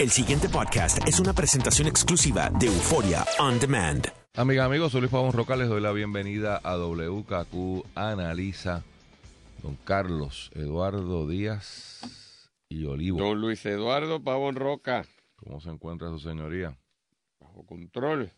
El 0.00 0.10
siguiente 0.10 0.48
podcast 0.48 1.06
es 1.06 1.20
una 1.20 1.34
presentación 1.34 1.86
exclusiva 1.86 2.48
de 2.58 2.66
Euforia 2.66 3.24
On 3.38 3.60
Demand. 3.60 4.06
Amigas, 4.34 4.64
amigos, 4.66 4.92
soy 4.92 5.02
Luis 5.02 5.12
Pavón 5.12 5.32
Roca, 5.32 5.56
les 5.56 5.68
doy 5.68 5.80
la 5.82 5.92
bienvenida 5.92 6.56
a 6.62 6.76
WKQ 6.76 7.84
Analiza. 7.94 8.82
Don 9.62 9.76
Carlos 9.84 10.50
Eduardo 10.54 11.28
Díaz 11.28 12.00
y 12.70 12.86
Olivo. 12.86 13.18
Don 13.18 13.40
Luis 13.40 13.64
Eduardo 13.66 14.22
Pavón 14.24 14.56
Roca, 14.56 15.04
¿Cómo 15.36 15.60
se 15.60 15.68
encuentra 15.68 16.08
su 16.08 16.18
señoría? 16.18 16.74
bajo 17.38 17.66
control. 17.66 18.32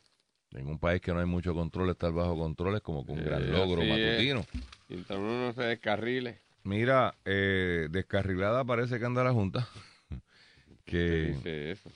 En 0.51 0.67
un 0.67 0.79
país 0.81 1.01
que 1.01 1.13
no 1.13 1.21
hay 1.21 1.27
mucho 1.27 1.55
control, 1.55 1.91
estar 1.91 2.13
bajo 2.13 2.37
control 2.37 2.75
es 2.77 2.83
como 2.83 3.07
que 3.07 3.13
un 3.13 3.21
Eh, 3.21 3.25
gran 3.25 3.53
logro 3.53 3.83
matutino. 3.85 4.45
Mientras 4.89 5.19
uno 5.19 5.47
no 5.47 5.53
se 5.53 5.63
descarrile. 5.63 6.41
Mira, 6.65 7.15
eh, 7.25 7.87
descarrilada 7.91 8.65
parece 8.65 8.99
que 8.99 9.05
anda 9.07 9.23
la 9.25 9.33
Junta. 9.33 9.69
Que 10.99 11.33
Dice 11.35 11.71
eso. 11.73 11.91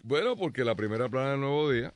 Bueno, 0.00 0.36
porque 0.36 0.64
la 0.64 0.74
primera 0.74 1.08
plana 1.08 1.30
del 1.32 1.40
Nuevo 1.40 1.70
Día 1.70 1.94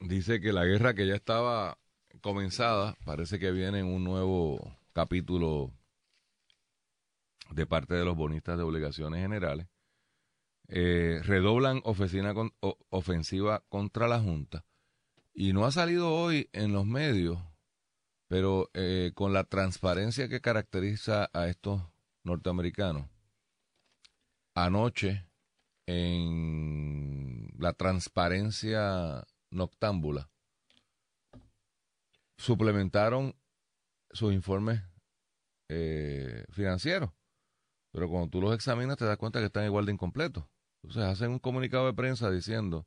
dice 0.00 0.40
que 0.40 0.52
la 0.52 0.64
guerra 0.64 0.94
que 0.94 1.06
ya 1.06 1.14
estaba 1.14 1.78
comenzada, 2.20 2.96
parece 3.04 3.38
que 3.38 3.50
viene 3.52 3.80
en 3.80 3.86
un 3.86 4.04
nuevo 4.04 4.76
capítulo 4.92 5.72
de 7.50 7.66
parte 7.66 7.94
de 7.94 8.04
los 8.04 8.16
bonistas 8.16 8.56
de 8.56 8.62
obligaciones 8.62 9.20
generales. 9.20 9.66
Eh, 10.68 11.20
redoblan 11.24 11.82
ofensiva, 11.84 12.32
con- 12.32 12.54
ofensiva 12.88 13.62
contra 13.68 14.08
la 14.08 14.20
Junta. 14.20 14.64
Y 15.34 15.52
no 15.52 15.66
ha 15.66 15.72
salido 15.72 16.14
hoy 16.14 16.48
en 16.52 16.72
los 16.72 16.86
medios, 16.86 17.38
pero 18.28 18.70
eh, 18.72 19.12
con 19.14 19.32
la 19.34 19.44
transparencia 19.44 20.28
que 20.28 20.40
caracteriza 20.40 21.28
a 21.34 21.48
estos 21.48 21.82
norteamericanos, 22.22 23.06
anoche 24.54 25.26
en 25.86 27.48
la 27.58 27.72
transparencia 27.72 29.24
noctámbula, 29.50 30.30
suplementaron 32.36 33.34
sus 34.10 34.32
informes 34.32 34.82
eh, 35.68 36.44
financieros. 36.50 37.10
Pero 37.92 38.08
cuando 38.08 38.28
tú 38.28 38.40
los 38.40 38.54
examinas 38.54 38.96
te 38.96 39.04
das 39.04 39.18
cuenta 39.18 39.38
que 39.40 39.46
están 39.46 39.64
igual 39.64 39.86
de 39.86 39.92
incompletos. 39.92 40.44
Entonces 40.82 41.10
hacen 41.10 41.30
un 41.30 41.38
comunicado 41.38 41.86
de 41.86 41.92
prensa 41.92 42.30
diciendo, 42.30 42.86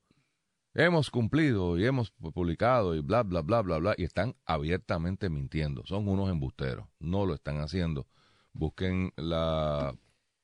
hemos 0.74 1.10
cumplido 1.10 1.78
y 1.78 1.86
hemos 1.86 2.12
publicado 2.12 2.96
y 2.96 3.02
bla, 3.02 3.24
bla, 3.24 3.42
bla, 3.42 3.62
bla, 3.62 3.78
bla. 3.78 3.94
Y 3.98 4.04
están 4.04 4.36
abiertamente 4.46 5.30
mintiendo. 5.30 5.86
Son 5.86 6.08
unos 6.08 6.30
embusteros. 6.30 6.88
No 7.00 7.26
lo 7.26 7.36
están 7.36 7.60
haciendo. 7.60 8.08
Busquen 8.52 9.14
la 9.16 9.96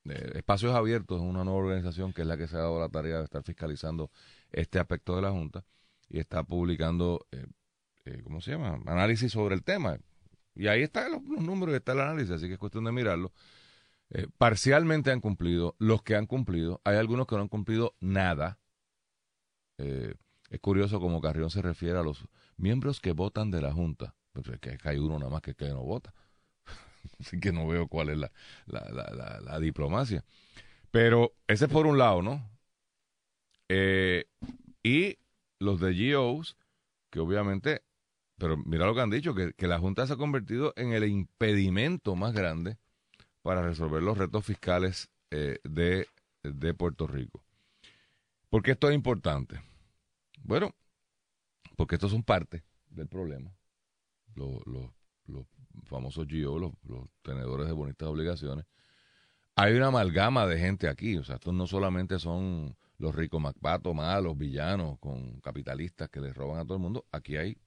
Espacios 0.03 0.73
Abiertos 0.73 1.21
es 1.21 1.27
una 1.27 1.43
nueva 1.43 1.59
organización 1.59 2.11
que 2.11 2.23
es 2.23 2.27
la 2.27 2.37
que 2.37 2.47
se 2.47 2.55
ha 2.55 2.61
dado 2.61 2.79
la 2.79 2.89
tarea 2.89 3.19
de 3.19 3.23
estar 3.23 3.43
fiscalizando 3.43 4.09
este 4.51 4.79
aspecto 4.79 5.15
de 5.15 5.21
la 5.21 5.31
Junta 5.31 5.63
y 6.09 6.19
está 6.19 6.43
publicando, 6.43 7.27
eh, 7.31 7.45
eh, 8.05 8.21
¿cómo 8.23 8.41
se 8.41 8.51
llama? 8.51 8.79
Análisis 8.87 9.31
sobre 9.31 9.55
el 9.55 9.63
tema. 9.63 9.97
Y 10.55 10.67
ahí 10.67 10.81
están 10.81 11.11
los, 11.11 11.23
los 11.23 11.43
números 11.43 11.75
está 11.75 11.93
el 11.93 12.01
análisis, 12.01 12.31
así 12.31 12.47
que 12.47 12.53
es 12.53 12.59
cuestión 12.59 12.83
de 12.83 12.91
mirarlo. 12.91 13.31
Eh, 14.13 14.27
parcialmente 14.37 15.09
han 15.09 15.21
cumplido, 15.21 15.75
los 15.79 16.03
que 16.03 16.15
han 16.15 16.25
cumplido, 16.25 16.81
hay 16.83 16.97
algunos 16.97 17.27
que 17.27 17.35
no 17.35 17.43
han 17.43 17.47
cumplido 17.47 17.95
nada. 18.01 18.59
Eh, 19.77 20.15
es 20.49 20.59
curioso 20.59 20.99
como 20.99 21.21
Carrión 21.21 21.49
se 21.49 21.61
refiere 21.61 21.97
a 21.97 22.03
los 22.03 22.27
miembros 22.57 22.99
que 22.99 23.13
votan 23.13 23.51
de 23.51 23.61
la 23.61 23.71
Junta. 23.71 24.15
Pues 24.33 24.47
es 24.47 24.59
que 24.59 24.77
hay 24.83 24.97
uno 24.97 25.17
nada 25.17 25.31
más 25.31 25.41
que 25.41 25.55
no 25.69 25.83
vota. 25.83 26.13
Así 27.19 27.39
que 27.39 27.51
no 27.51 27.67
veo 27.67 27.87
cuál 27.87 28.09
es 28.09 28.17
la, 28.17 28.31
la, 28.65 28.81
la, 28.89 29.39
la, 29.41 29.59
diplomacia. 29.59 30.23
Pero 30.91 31.33
ese 31.47 31.65
es 31.65 31.71
por 31.71 31.87
un 31.87 31.97
lado, 31.97 32.21
¿no? 32.21 32.49
Eh, 33.69 34.25
y 34.83 35.17
los 35.59 35.79
de 35.79 36.13
GOs, 36.13 36.57
que 37.09 37.19
obviamente, 37.19 37.83
pero 38.37 38.57
mira 38.57 38.85
lo 38.85 38.95
que 38.95 39.01
han 39.01 39.09
dicho, 39.09 39.33
que, 39.33 39.53
que 39.53 39.67
la 39.67 39.79
Junta 39.79 40.05
se 40.07 40.13
ha 40.13 40.17
convertido 40.17 40.73
en 40.75 40.93
el 40.93 41.05
impedimento 41.05 42.15
más 42.15 42.33
grande 42.33 42.77
para 43.41 43.61
resolver 43.61 44.03
los 44.03 44.17
retos 44.17 44.45
fiscales 44.45 45.09
eh, 45.31 45.59
de, 45.63 46.07
de 46.43 46.73
Puerto 46.73 47.07
Rico. 47.07 47.43
¿Por 48.49 48.61
qué 48.63 48.71
esto 48.71 48.89
es 48.89 48.95
importante? 48.95 49.61
Bueno, 50.43 50.75
porque 51.77 51.95
estos 51.95 52.11
son 52.11 52.23
parte 52.23 52.63
del 52.89 53.07
problema. 53.07 53.55
Los, 54.35 54.91
los 55.27 55.45
famosos 55.85 56.27
GO, 56.27 56.59
los, 56.59 56.71
tenedores 57.21 57.67
de 57.67 57.73
bonitas 57.73 58.07
obligaciones. 58.07 58.65
Hay 59.55 59.73
una 59.73 59.87
amalgama 59.87 60.45
de 60.45 60.57
gente 60.57 60.87
aquí. 60.87 61.17
O 61.17 61.23
sea, 61.23 61.35
estos 61.35 61.53
no 61.53 61.67
solamente 61.67 62.19
son 62.19 62.75
los 62.97 63.15
ricos 63.15 63.41
macpatos, 63.41 63.93
malos, 63.93 64.37
villanos, 64.37 64.97
con 64.99 65.39
capitalistas 65.41 66.09
que 66.09 66.21
les 66.21 66.35
roban 66.35 66.59
a 66.59 66.63
todo 66.63 66.75
el 66.75 66.81
mundo. 66.81 67.05
Aquí 67.11 67.37
hay, 67.37 67.57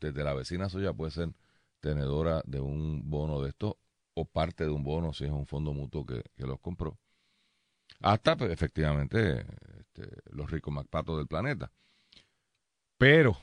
desde 0.00 0.24
la 0.24 0.32
vecina 0.32 0.68
suya 0.68 0.92
puede 0.92 1.10
ser 1.10 1.32
tenedora 1.80 2.42
de 2.46 2.60
un 2.60 3.08
bono 3.08 3.42
de 3.42 3.50
estos 3.50 3.74
o 4.14 4.24
parte 4.24 4.64
de 4.64 4.70
un 4.70 4.82
bono 4.82 5.12
si 5.12 5.24
es 5.24 5.30
un 5.30 5.46
fondo 5.46 5.72
mutuo 5.72 6.06
que, 6.06 6.22
que 6.34 6.46
los 6.46 6.58
compró. 6.60 6.98
Hasta, 8.00 8.36
pues, 8.36 8.50
efectivamente, 8.50 9.46
este, 9.78 10.08
los 10.30 10.50
ricos 10.50 10.72
macpatos 10.72 11.18
del 11.18 11.26
planeta. 11.26 11.70
Pero 12.98 13.36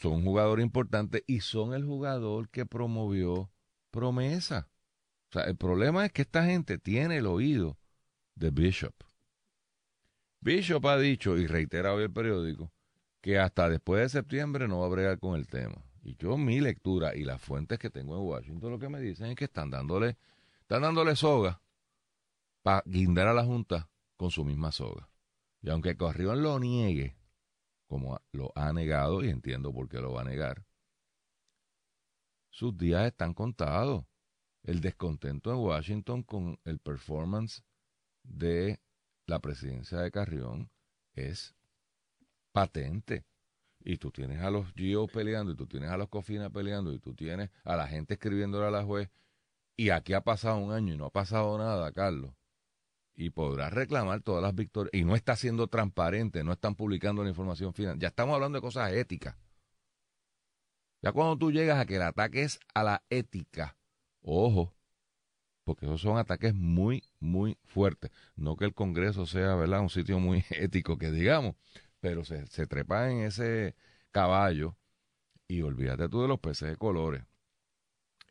son 0.00 0.12
un 0.12 0.24
jugador 0.24 0.60
importante 0.60 1.24
y 1.26 1.40
son 1.40 1.74
el 1.74 1.84
jugador 1.84 2.48
que 2.48 2.64
promovió 2.64 3.50
promesa. 3.90 4.70
O 5.28 5.32
sea, 5.32 5.42
el 5.42 5.56
problema 5.56 6.06
es 6.06 6.12
que 6.12 6.22
esta 6.22 6.44
gente 6.44 6.78
tiene 6.78 7.18
el 7.18 7.26
oído 7.26 7.78
de 8.34 8.50
Bishop. 8.50 8.94
Bishop 10.40 10.86
ha 10.86 10.98
dicho, 10.98 11.36
y 11.36 11.46
reitera 11.46 11.92
hoy 11.92 12.04
el 12.04 12.12
periódico, 12.12 12.72
que 13.20 13.38
hasta 13.38 13.68
después 13.68 14.00
de 14.00 14.08
septiembre 14.08 14.68
no 14.68 14.80
va 14.80 14.86
a 14.86 14.90
bregar 14.90 15.18
con 15.18 15.38
el 15.38 15.46
tema. 15.46 15.84
Y 16.02 16.16
yo, 16.16 16.38
mi 16.38 16.60
lectura 16.60 17.14
y 17.14 17.24
las 17.24 17.42
fuentes 17.42 17.78
que 17.78 17.90
tengo 17.90 18.16
en 18.16 18.22
Washington, 18.22 18.72
lo 18.72 18.78
que 18.78 18.88
me 18.88 19.00
dicen 19.00 19.26
es 19.26 19.36
que 19.36 19.44
están 19.44 19.70
dándole, 19.70 20.16
están 20.62 20.80
dándole 20.80 21.14
soga 21.14 21.60
para 22.62 22.82
guindar 22.86 23.28
a 23.28 23.34
la 23.34 23.44
Junta 23.44 23.90
con 24.16 24.30
su 24.30 24.46
misma 24.46 24.72
soga. 24.72 25.10
Y 25.60 25.68
aunque 25.68 25.98
Corrión 25.98 26.42
lo 26.42 26.58
niegue, 26.58 27.19
como 27.90 28.20
lo 28.30 28.52
ha 28.54 28.72
negado, 28.72 29.24
y 29.24 29.30
entiendo 29.30 29.72
por 29.72 29.88
qué 29.88 30.00
lo 30.00 30.12
va 30.12 30.20
a 30.20 30.24
negar, 30.24 30.64
sus 32.50 32.78
días 32.78 33.04
están 33.04 33.34
contados. 33.34 34.04
El 34.62 34.80
descontento 34.80 35.50
en 35.50 35.58
Washington 35.58 36.22
con 36.22 36.60
el 36.64 36.78
performance 36.78 37.64
de 38.22 38.78
la 39.26 39.40
presidencia 39.40 39.98
de 39.98 40.12
Carrión 40.12 40.70
es 41.14 41.56
patente. 42.52 43.24
Y 43.80 43.96
tú 43.96 44.12
tienes 44.12 44.40
a 44.40 44.50
los 44.50 44.72
GIO 44.74 45.08
peleando, 45.08 45.52
y 45.52 45.56
tú 45.56 45.66
tienes 45.66 45.90
a 45.90 45.96
los 45.96 46.08
Cofina 46.08 46.48
peleando, 46.48 46.92
y 46.92 47.00
tú 47.00 47.14
tienes 47.14 47.50
a 47.64 47.74
la 47.74 47.88
gente 47.88 48.14
escribiéndole 48.14 48.66
a 48.66 48.70
la 48.70 48.84
juez. 48.84 49.10
Y 49.76 49.90
aquí 49.90 50.12
ha 50.12 50.20
pasado 50.20 50.58
un 50.58 50.72
año 50.72 50.94
y 50.94 50.96
no 50.96 51.06
ha 51.06 51.10
pasado 51.10 51.58
nada, 51.58 51.90
Carlos. 51.90 52.32
Y 53.14 53.30
podrás 53.30 53.72
reclamar 53.72 54.22
todas 54.22 54.42
las 54.42 54.54
victorias. 54.54 54.92
Y 54.94 55.04
no 55.04 55.14
está 55.14 55.36
siendo 55.36 55.66
transparente, 55.68 56.42
no 56.44 56.52
están 56.52 56.74
publicando 56.74 57.22
la 57.22 57.28
información 57.28 57.74
final. 57.74 57.98
Ya 57.98 58.08
estamos 58.08 58.34
hablando 58.34 58.56
de 58.56 58.62
cosas 58.62 58.92
éticas. 58.92 59.36
Ya 61.02 61.12
cuando 61.12 61.36
tú 61.36 61.50
llegas 61.50 61.78
a 61.78 61.86
que 61.86 61.96
el 61.96 62.02
ataque 62.02 62.42
es 62.42 62.60
a 62.74 62.82
la 62.82 63.02
ética, 63.08 63.76
ojo, 64.22 64.74
porque 65.64 65.86
esos 65.86 66.00
son 66.00 66.18
ataques 66.18 66.54
muy, 66.54 67.04
muy 67.20 67.58
fuertes. 67.64 68.10
No 68.36 68.56
que 68.56 68.64
el 68.66 68.74
Congreso 68.74 69.26
sea, 69.26 69.54
¿verdad?, 69.54 69.80
un 69.80 69.90
sitio 69.90 70.18
muy 70.18 70.44
ético, 70.50 70.98
que 70.98 71.10
digamos, 71.10 71.56
pero 72.00 72.24
se, 72.24 72.46
se 72.46 72.66
trepa 72.66 73.10
en 73.10 73.20
ese 73.20 73.74
caballo 74.10 74.76
y 75.48 75.62
olvídate 75.62 76.08
tú 76.08 76.22
de 76.22 76.28
los 76.28 76.40
peces 76.40 76.70
de 76.70 76.76
colores. 76.76 77.24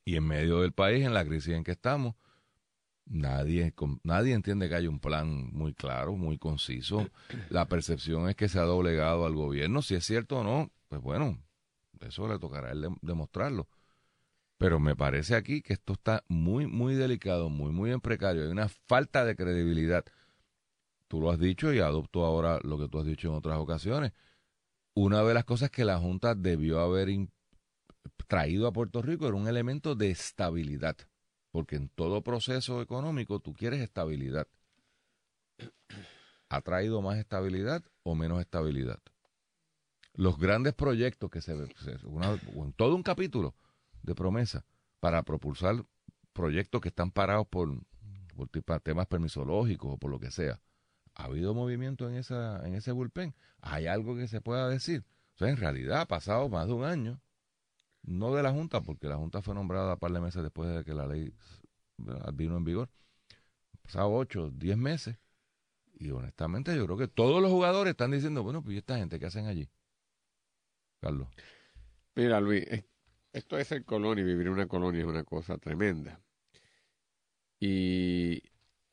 Y 0.06 0.16
en 0.16 0.26
medio 0.26 0.62
del 0.62 0.74
país, 0.74 1.06
en 1.06 1.14
la 1.14 1.26
crisis 1.26 1.54
en 1.54 1.64
que 1.64 1.72
estamos, 1.72 2.16
nadie, 3.10 3.74
nadie 4.04 4.34
entiende 4.34 4.70
que 4.70 4.76
hay 4.76 4.88
un 4.88 5.00
plan 5.00 5.50
muy 5.52 5.74
claro, 5.74 6.16
muy 6.16 6.38
conciso. 6.38 7.10
La 7.50 7.68
percepción 7.68 8.30
es 8.30 8.36
que 8.36 8.48
se 8.48 8.60
ha 8.60 8.64
doblegado 8.64 9.26
al 9.26 9.36
gobierno. 9.36 9.82
Si 9.82 9.96
es 9.96 10.06
cierto 10.06 10.40
o 10.40 10.44
no, 10.44 10.72
pues 10.88 11.02
bueno, 11.02 11.38
eso 12.00 12.28
le 12.28 12.40
tocará 12.40 12.70
a 12.70 12.72
él 12.72 12.84
dem- 12.84 12.98
demostrarlo. 13.02 13.68
Pero 14.58 14.80
me 14.80 14.96
parece 14.96 15.36
aquí 15.36 15.62
que 15.62 15.74
esto 15.74 15.94
está 15.94 16.24
muy, 16.28 16.68
muy 16.68 16.96
delicado, 16.96 17.50
muy, 17.50 17.72
muy 17.72 17.92
en 17.92 18.02
precario. 18.02 18.44
Hay 18.44 18.50
una 18.50 18.68
falta 18.68 19.26
de 19.26 19.36
credibilidad. 19.36 20.06
Tú 21.08 21.22
lo 21.22 21.32
has 21.32 21.40
dicho 21.40 21.74
y 21.74 21.80
adopto 21.80 22.26
ahora 22.26 22.60
lo 22.64 22.78
que 22.78 22.88
tú 22.88 23.00
has 23.00 23.06
dicho 23.06 23.30
en 23.30 23.36
otras 23.36 23.58
ocasiones. 23.58 24.12
Una 24.94 25.24
de 25.24 25.34
las 25.34 25.46
cosas 25.46 25.72
que 25.72 25.86
la 25.86 25.98
Junta 25.98 26.36
debió 26.36 26.82
haber 26.82 27.10
traído 28.28 28.68
a 28.68 28.74
Puerto 28.74 29.02
Rico 29.02 29.28
era 29.28 29.36
un 29.36 29.48
elemento 29.48 29.96
de 29.96 30.12
estabilidad. 30.12 30.98
Porque 31.52 31.76
en 31.76 31.90
todo 31.90 32.22
proceso 32.22 32.82
económico 32.82 33.40
tú 33.40 33.54
quieres 33.54 33.82
estabilidad. 33.82 34.48
¿Ha 36.50 36.62
traído 36.62 37.02
más 37.02 37.18
estabilidad 37.18 37.84
o 38.04 38.16
menos 38.16 38.40
estabilidad? 38.40 39.00
Los 40.14 40.38
grandes 40.40 40.74
proyectos 40.74 41.30
que 41.30 41.42
se, 41.42 41.54
una- 42.04 42.40
en 42.56 42.74
todo 42.74 42.96
un 42.96 43.04
capítulo 43.04 43.56
de 44.02 44.16
promesa 44.16 44.66
para 45.00 45.24
propulsar 45.24 45.86
proyectos 46.34 46.82
que 46.82 46.90
están 46.90 47.12
parados 47.12 47.48
por, 47.48 47.70
por 48.36 48.50
temas 48.82 49.08
permisológicos 49.08 49.94
o 49.94 49.98
por 49.98 50.12
lo 50.12 50.20
que 50.20 50.32
sea. 50.32 50.60
¿Ha 51.16 51.26
habido 51.26 51.54
movimiento 51.54 52.10
en, 52.10 52.16
esa, 52.16 52.66
en 52.66 52.76
ese 52.76 52.92
bullpen? 52.92 53.36
¿Hay 53.62 53.88
algo 53.88 54.16
que 54.16 54.28
se 54.28 54.42
pueda 54.42 54.68
decir? 54.70 55.06
O 55.36 55.38
sea, 55.38 55.50
en 55.50 55.58
realidad 55.58 56.02
ha 56.02 56.08
pasado 56.08 56.50
más 56.50 56.68
de 56.68 56.74
un 56.74 56.84
año, 56.84 57.22
no 58.04 58.34
de 58.34 58.44
la 58.44 58.52
Junta, 58.52 58.82
porque 58.82 59.08
la 59.08 59.18
Junta 59.18 59.42
fue 59.42 59.54
nombrada 59.54 59.94
un 59.94 60.00
par 60.00 60.12
de 60.12 60.22
meses 60.22 60.44
después 60.44 60.70
de 60.74 60.84
que 60.84 60.94
la 60.94 61.08
ley 61.08 61.34
vino 62.34 62.58
en 62.58 62.64
vigor. 62.64 62.90
Pasado 63.82 64.12
ocho, 64.12 64.52
diez 64.52 64.78
meses. 64.78 65.18
Y 65.94 66.12
honestamente 66.12 66.76
yo 66.76 66.86
creo 66.86 66.98
que 66.98 67.08
todos 67.08 67.42
los 67.42 67.52
jugadores 67.52 67.92
están 67.92 68.12
diciendo, 68.12 68.42
bueno, 68.44 68.64
pues 68.64 68.76
¿y 68.76 68.78
esta 68.78 68.98
gente 68.98 69.20
qué 69.20 69.26
hacen 69.26 69.48
allí? 69.48 69.70
Carlos. 71.02 71.28
Mira, 72.16 72.40
Luis, 72.40 72.66
esto 73.34 73.58
es 73.58 73.72
el 73.72 73.84
colonia 73.86 74.24
vivir 74.24 74.48
en 74.48 74.54
una 74.54 74.68
colonia 74.68 75.02
es 75.02 75.08
una 75.08 75.24
cosa 75.24 75.58
tremenda. 75.58 76.22
Y 77.60 78.42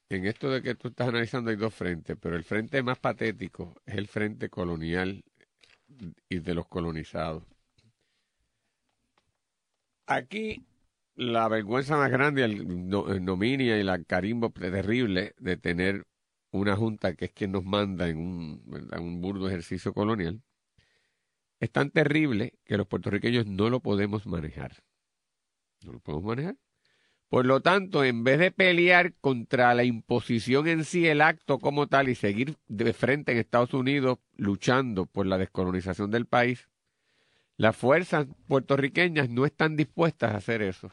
en 0.08 0.26
esto 0.26 0.50
de 0.50 0.62
que 0.62 0.74
tú 0.74 0.88
estás 0.88 1.08
analizando 1.08 1.50
hay 1.50 1.56
dos 1.56 1.74
frentes, 1.74 2.16
pero 2.20 2.36
el 2.36 2.44
frente 2.44 2.82
más 2.82 2.98
patético 2.98 3.74
es 3.84 3.96
el 3.96 4.08
frente 4.08 4.48
colonial 4.50 5.24
y 6.28 6.38
de 6.40 6.54
los 6.54 6.66
colonizados. 6.66 7.44
Aquí 10.06 10.64
la 11.14 11.48
vergüenza 11.48 11.96
más 11.96 12.10
grande, 12.10 12.44
el, 12.44 12.54
y 13.78 13.82
la 13.82 14.04
carimbo 14.04 14.50
terrible 14.50 15.34
de 15.38 15.56
tener 15.56 16.06
una 16.50 16.76
junta 16.76 17.14
que 17.14 17.26
es 17.26 17.32
quien 17.32 17.52
nos 17.52 17.64
manda 17.64 18.06
un, 18.06 18.62
en 18.92 19.02
un 19.02 19.20
burdo 19.20 19.48
ejercicio 19.48 19.92
colonial, 19.92 20.42
es 21.58 21.70
tan 21.70 21.90
terrible 21.90 22.54
que 22.64 22.76
los 22.76 22.86
puertorriqueños 22.86 23.46
no 23.46 23.70
lo 23.70 23.80
podemos 23.80 24.26
manejar. 24.26 24.82
No 25.82 25.92
lo 25.92 26.00
podemos 26.00 26.24
manejar. 26.24 26.56
Por 27.28 27.44
lo 27.44 27.60
tanto, 27.60 28.04
en 28.04 28.22
vez 28.22 28.38
de 28.38 28.52
pelear 28.52 29.14
contra 29.14 29.74
la 29.74 29.82
imposición 29.82 30.68
en 30.68 30.84
sí, 30.84 31.06
el 31.06 31.20
acto 31.20 31.58
como 31.58 31.88
tal, 31.88 32.08
y 32.08 32.14
seguir 32.14 32.56
de 32.68 32.92
frente 32.92 33.32
en 33.32 33.38
Estados 33.38 33.74
Unidos 33.74 34.18
luchando 34.36 35.06
por 35.06 35.26
la 35.26 35.38
descolonización 35.38 36.10
del 36.10 36.26
país, 36.26 36.68
las 37.56 37.76
fuerzas 37.76 38.26
puertorriqueñas 38.48 39.28
no 39.28 39.46
están 39.46 39.76
dispuestas 39.76 40.32
a 40.32 40.36
hacer 40.38 40.62
eso. 40.62 40.88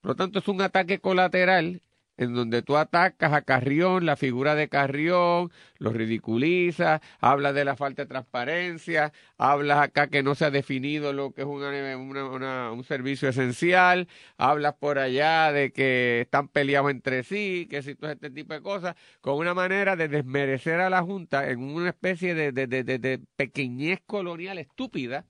Por 0.00 0.10
lo 0.12 0.16
tanto, 0.16 0.38
es 0.38 0.48
un 0.48 0.62
ataque 0.62 0.98
colateral 0.98 1.82
en 2.20 2.34
donde 2.34 2.60
tú 2.60 2.76
atacas 2.76 3.32
a 3.32 3.40
Carrión, 3.42 4.04
la 4.04 4.14
figura 4.14 4.54
de 4.54 4.68
Carrión, 4.68 5.50
lo 5.78 5.90
ridiculizas, 5.90 7.00
hablas 7.18 7.54
de 7.54 7.64
la 7.64 7.76
falta 7.76 8.02
de 8.02 8.08
transparencia, 8.08 9.12
hablas 9.38 9.78
acá 9.78 10.08
que 10.08 10.22
no 10.22 10.34
se 10.34 10.44
ha 10.44 10.50
definido 10.50 11.14
lo 11.14 11.32
que 11.32 11.42
es 11.42 11.46
un 11.46 12.84
servicio 12.84 13.30
esencial, 13.30 14.06
hablas 14.36 14.74
por 14.74 14.98
allá 14.98 15.50
de 15.50 15.72
que 15.72 16.20
están 16.20 16.48
peleados 16.48 16.90
entre 16.90 17.22
sí, 17.22 17.66
que 17.70 17.82
si 17.82 17.94
todo 17.94 18.10
este 18.10 18.28
tipo 18.28 18.52
de 18.52 18.60
cosas, 18.60 18.96
con 19.22 19.38
una 19.38 19.54
manera 19.54 19.96
de 19.96 20.08
desmerecer 20.08 20.80
a 20.80 20.90
la 20.90 21.00
Junta 21.00 21.48
en 21.48 21.62
una 21.62 21.88
especie 21.88 22.34
de, 22.34 22.52
de 22.52 23.20
pequeñez 23.36 24.02
colonial 24.04 24.58
estúpida, 24.58 25.24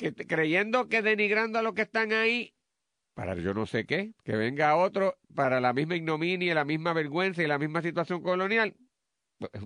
que 0.00 0.26
creyendo 0.26 0.88
que 0.88 1.02
denigrando 1.02 1.58
a 1.58 1.62
los 1.62 1.74
que 1.74 1.82
están 1.82 2.12
ahí 2.12 2.54
para 3.14 3.34
yo 3.34 3.52
no 3.52 3.66
sé 3.66 3.84
qué, 3.84 4.14
que 4.24 4.34
venga 4.34 4.76
otro 4.76 5.18
para 5.34 5.60
la 5.60 5.74
misma 5.74 5.94
ignominia, 5.96 6.54
la 6.54 6.64
misma 6.64 6.94
vergüenza 6.94 7.42
y 7.42 7.46
la 7.46 7.58
misma 7.58 7.82
situación 7.82 8.22
colonial. 8.22 8.74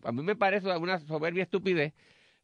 A 0.02 0.10
mí 0.10 0.22
me 0.24 0.34
parece 0.34 0.76
una 0.76 0.98
soberbia 0.98 1.44
estupidez. 1.44 1.94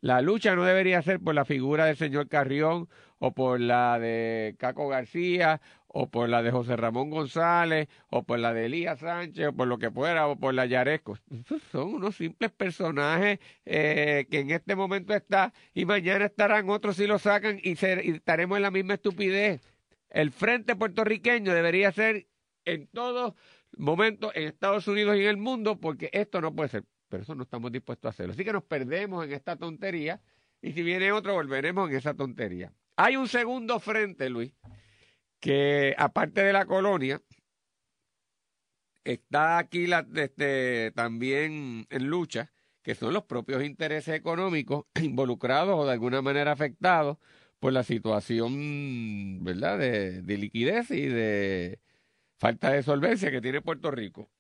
La 0.00 0.20
lucha 0.22 0.54
no 0.54 0.64
debería 0.64 1.02
ser 1.02 1.18
por 1.18 1.34
la 1.34 1.44
figura 1.44 1.86
del 1.86 1.96
señor 1.96 2.28
Carrión 2.28 2.88
o 3.18 3.32
por 3.32 3.60
la 3.60 3.98
de 3.98 4.54
Caco 4.58 4.86
García 4.86 5.60
o 5.92 6.08
por 6.08 6.28
la 6.28 6.42
de 6.42 6.52
José 6.52 6.76
Ramón 6.76 7.10
González 7.10 7.88
o 8.10 8.22
por 8.22 8.38
la 8.38 8.54
de 8.54 8.66
Elías 8.66 9.00
Sánchez 9.00 9.48
o 9.48 9.52
por 9.52 9.66
lo 9.66 9.78
que 9.78 9.90
fuera 9.90 10.28
o 10.28 10.36
por 10.36 10.54
la 10.54 10.66
Yaresco. 10.66 11.18
son 11.72 11.94
unos 11.94 12.16
simples 12.16 12.52
personajes 12.52 13.40
eh, 13.64 14.26
que 14.30 14.40
en 14.40 14.50
este 14.50 14.76
momento 14.76 15.14
está 15.14 15.52
y 15.74 15.84
mañana 15.84 16.26
estarán 16.26 16.70
otros 16.70 16.96
si 16.96 17.06
lo 17.06 17.18
sacan 17.18 17.58
y, 17.62 17.70
y 17.70 18.10
estaremos 18.10 18.56
en 18.56 18.62
la 18.62 18.70
misma 18.70 18.94
estupidez. 18.94 19.60
El 20.10 20.30
frente 20.30 20.76
puertorriqueño 20.76 21.52
debería 21.52 21.90
ser 21.92 22.26
en 22.64 22.86
todos 22.88 23.34
momentos 23.76 24.32
en 24.34 24.44
Estados 24.44 24.86
Unidos 24.86 25.16
y 25.16 25.22
en 25.22 25.28
el 25.28 25.36
mundo, 25.36 25.78
porque 25.78 26.10
esto 26.12 26.40
no 26.40 26.54
puede 26.54 26.68
ser. 26.68 26.84
Pero 27.08 27.24
eso 27.24 27.34
no 27.34 27.42
estamos 27.42 27.72
dispuestos 27.72 28.08
a 28.08 28.10
hacerlo. 28.10 28.32
Así 28.32 28.44
que 28.44 28.52
nos 28.52 28.62
perdemos 28.62 29.24
en 29.24 29.32
esta 29.32 29.56
tontería 29.56 30.20
y 30.62 30.72
si 30.72 30.82
viene 30.82 31.10
otro, 31.10 31.34
volveremos 31.34 31.90
en 31.90 31.96
esa 31.96 32.14
tontería. 32.14 32.72
Hay 32.96 33.16
un 33.16 33.28
segundo 33.28 33.80
frente, 33.80 34.28
Luis, 34.28 34.52
que 35.40 35.94
aparte 35.98 36.42
de 36.42 36.52
la 36.52 36.66
colonia, 36.66 37.20
está 39.04 39.58
aquí 39.58 39.86
la, 39.86 40.06
este, 40.14 40.92
también 40.92 41.86
en 41.90 42.08
lucha, 42.08 42.52
que 42.82 42.94
son 42.94 43.12
los 43.14 43.24
propios 43.24 43.64
intereses 43.64 44.14
económicos 44.14 44.84
involucrados 45.02 45.78
o 45.78 45.86
de 45.86 45.92
alguna 45.92 46.22
manera 46.22 46.52
afectados 46.52 47.18
por 47.58 47.72
la 47.72 47.82
situación, 47.82 49.44
¿verdad?, 49.44 49.78
de, 49.78 50.22
de 50.22 50.36
liquidez 50.38 50.90
y 50.90 51.06
de 51.06 51.80
falta 52.38 52.70
de 52.70 52.82
solvencia 52.82 53.30
que 53.30 53.42
tiene 53.42 53.60
Puerto 53.60 53.90
Rico. 53.90 54.30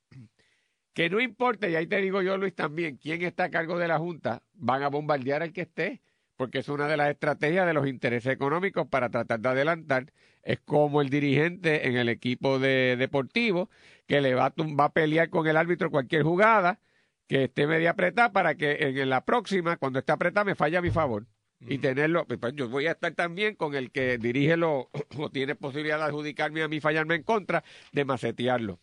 Que 0.94 1.08
no 1.10 1.20
importa, 1.20 1.68
y 1.68 1.76
ahí 1.76 1.86
te 1.86 2.00
digo 2.00 2.22
yo, 2.22 2.36
Luis, 2.36 2.54
también, 2.54 2.96
quién 2.96 3.22
está 3.22 3.44
a 3.44 3.50
cargo 3.50 3.78
de 3.78 3.88
la 3.88 3.98
Junta, 3.98 4.42
van 4.54 4.82
a 4.82 4.88
bombardear 4.88 5.42
al 5.42 5.52
que 5.52 5.62
esté, 5.62 6.02
porque 6.36 6.58
es 6.60 6.68
una 6.68 6.88
de 6.88 6.96
las 6.96 7.10
estrategias 7.10 7.66
de 7.66 7.74
los 7.74 7.86
intereses 7.86 8.32
económicos 8.32 8.88
para 8.88 9.10
tratar 9.10 9.40
de 9.40 9.48
adelantar. 9.50 10.12
Es 10.42 10.60
como 10.60 11.02
el 11.02 11.10
dirigente 11.10 11.88
en 11.88 11.96
el 11.96 12.08
equipo 12.08 12.58
de 12.58 12.96
deportivo 12.96 13.70
que 14.06 14.20
le 14.20 14.34
va 14.34 14.46
a, 14.46 14.54
va 14.78 14.84
a 14.86 14.92
pelear 14.92 15.30
con 15.30 15.46
el 15.46 15.56
árbitro 15.56 15.90
cualquier 15.90 16.22
jugada 16.22 16.80
que 17.28 17.44
esté 17.44 17.66
media 17.66 17.90
apretada 17.90 18.32
para 18.32 18.56
que 18.56 18.76
en 18.80 19.08
la 19.08 19.24
próxima, 19.24 19.76
cuando 19.76 20.00
esté 20.00 20.10
apretada, 20.12 20.44
me 20.44 20.56
falle 20.56 20.76
a 20.76 20.82
mi 20.82 20.90
favor. 20.90 21.26
Y 21.60 21.78
tenerlo, 21.78 22.26
pues, 22.26 22.40
pues 22.40 22.54
yo 22.54 22.68
voy 22.68 22.86
a 22.86 22.92
estar 22.92 23.12
también 23.14 23.54
con 23.54 23.74
el 23.74 23.90
que 23.92 24.18
dirige 24.18 24.56
lo, 24.56 24.90
o 25.18 25.30
tiene 25.30 25.54
posibilidad 25.54 25.98
de 25.98 26.04
adjudicarme 26.04 26.62
a 26.62 26.68
mí 26.68 26.80
fallarme 26.80 27.16
en 27.16 27.22
contra, 27.22 27.62
de 27.92 28.04
macetearlo. 28.04 28.80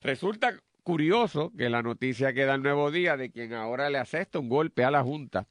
Resulta 0.00 0.58
curioso 0.82 1.52
que 1.56 1.68
la 1.68 1.82
noticia 1.82 2.32
que 2.32 2.44
da 2.44 2.54
el 2.54 2.62
nuevo 2.62 2.90
día 2.90 3.16
de 3.16 3.30
quien 3.30 3.52
ahora 3.52 3.88
le 3.88 3.98
acepta 3.98 4.38
un 4.38 4.48
golpe 4.48 4.84
a 4.84 4.90
la 4.90 5.02
Junta. 5.02 5.46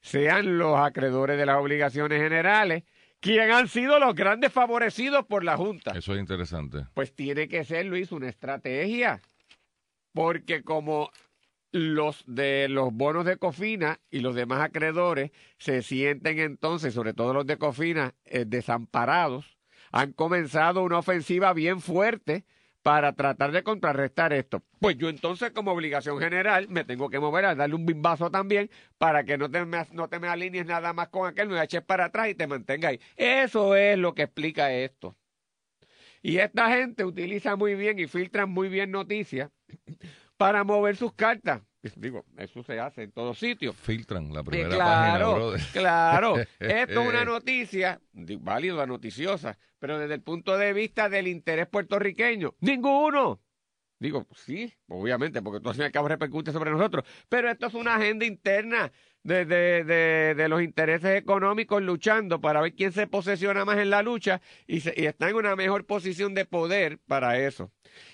Sean 0.00 0.58
los 0.58 0.78
acreedores 0.78 1.38
de 1.38 1.46
las 1.46 1.56
obligaciones 1.56 2.20
generales, 2.20 2.84
quien 3.20 3.50
han 3.50 3.68
sido 3.68 3.98
los 3.98 4.14
grandes 4.14 4.52
favorecidos 4.52 5.26
por 5.26 5.44
la 5.44 5.56
Junta. 5.56 5.92
Eso 5.92 6.14
es 6.14 6.20
interesante. 6.20 6.86
Pues 6.94 7.14
tiene 7.14 7.48
que 7.48 7.64
ser, 7.64 7.86
Luis, 7.86 8.12
una 8.12 8.28
estrategia. 8.28 9.20
Porque 10.12 10.62
como 10.62 11.10
los 11.72 12.24
de 12.26 12.68
los 12.68 12.92
bonos 12.92 13.24
de 13.24 13.36
Cofina 13.36 14.00
y 14.10 14.20
los 14.20 14.34
demás 14.34 14.60
acreedores 14.60 15.30
se 15.58 15.82
sienten 15.82 16.40
entonces, 16.40 16.94
sobre 16.94 17.14
todo 17.14 17.32
los 17.32 17.46
de 17.46 17.58
Cofina, 17.58 18.14
eh, 18.24 18.44
desamparados. 18.46 19.56
Han 19.92 20.12
comenzado 20.12 20.82
una 20.82 20.98
ofensiva 20.98 21.52
bien 21.52 21.80
fuerte 21.80 22.44
para 22.82 23.12
tratar 23.14 23.52
de 23.52 23.62
contrarrestar 23.62 24.32
esto. 24.32 24.62
Pues 24.80 24.96
yo 24.96 25.08
entonces 25.08 25.50
como 25.52 25.72
obligación 25.72 26.18
general 26.18 26.68
me 26.68 26.84
tengo 26.84 27.10
que 27.10 27.20
mover 27.20 27.44
a 27.44 27.54
darle 27.54 27.74
un 27.76 27.86
bimbazo 27.86 28.30
también 28.30 28.70
para 28.98 29.24
que 29.24 29.36
no 29.38 29.50
te 29.50 29.64
me, 29.66 29.86
no 29.92 30.08
te 30.08 30.18
me 30.18 30.28
alinees 30.28 30.66
nada 30.66 30.92
más 30.92 31.08
con 31.08 31.28
aquel, 31.28 31.48
me 31.48 31.62
eches 31.62 31.82
para 31.82 32.06
atrás 32.06 32.28
y 32.28 32.34
te 32.34 32.46
mantenga 32.46 32.88
ahí. 32.88 33.00
Eso 33.16 33.76
es 33.76 33.98
lo 33.98 34.14
que 34.14 34.22
explica 34.22 34.72
esto. 34.72 35.16
Y 36.22 36.38
esta 36.38 36.68
gente 36.70 37.04
utiliza 37.04 37.56
muy 37.56 37.74
bien 37.74 37.98
y 37.98 38.06
filtra 38.06 38.46
muy 38.46 38.68
bien 38.68 38.90
noticias 38.90 39.50
para 40.36 40.64
mover 40.64 40.96
sus 40.96 41.14
cartas. 41.14 41.62
Digo, 41.96 42.24
eso 42.36 42.62
se 42.62 42.78
hace 42.78 43.02
en 43.04 43.12
todos 43.12 43.38
sitios. 43.38 43.74
Filtran 43.76 44.32
la 44.32 44.42
primera 44.42 44.74
claro, 44.74 45.52
página, 45.52 45.70
Claro, 45.72 46.36
esto 46.38 47.02
es 47.02 47.08
una 47.08 47.24
noticia, 47.24 48.00
válida, 48.12 48.86
noticiosa, 48.86 49.58
pero 49.78 49.98
desde 49.98 50.14
el 50.14 50.22
punto 50.22 50.58
de 50.58 50.72
vista 50.72 51.08
del 51.08 51.28
interés 51.28 51.66
puertorriqueño, 51.68 52.54
ninguno. 52.60 53.40
Digo, 53.98 54.26
sí, 54.34 54.72
obviamente, 54.88 55.42
porque 55.42 55.60
todo 55.60 55.70
al 55.70 55.74
fin 55.74 55.82
y 55.82 55.86
al 55.86 55.92
cabo 55.92 56.08
repercute 56.08 56.52
sobre 56.52 56.70
nosotros, 56.70 57.04
pero 57.28 57.50
esto 57.50 57.66
es 57.66 57.74
una 57.74 57.96
agenda 57.96 58.24
interna 58.24 58.90
de, 59.22 59.44
de, 59.44 59.84
de, 59.84 60.34
de, 60.34 60.48
los 60.48 60.62
intereses 60.62 61.18
económicos 61.18 61.82
luchando 61.82 62.40
para 62.40 62.62
ver 62.62 62.74
quién 62.74 62.92
se 62.92 63.06
posesiona 63.06 63.66
más 63.66 63.76
en 63.76 63.90
la 63.90 64.02
lucha 64.02 64.40
y, 64.66 64.76
y 64.78 65.04
está 65.04 65.28
en 65.28 65.36
una 65.36 65.54
mejor 65.54 65.84
posición 65.84 66.34
de 66.34 66.46
poder 66.46 66.98
para 67.06 67.38
eso. 67.38 67.70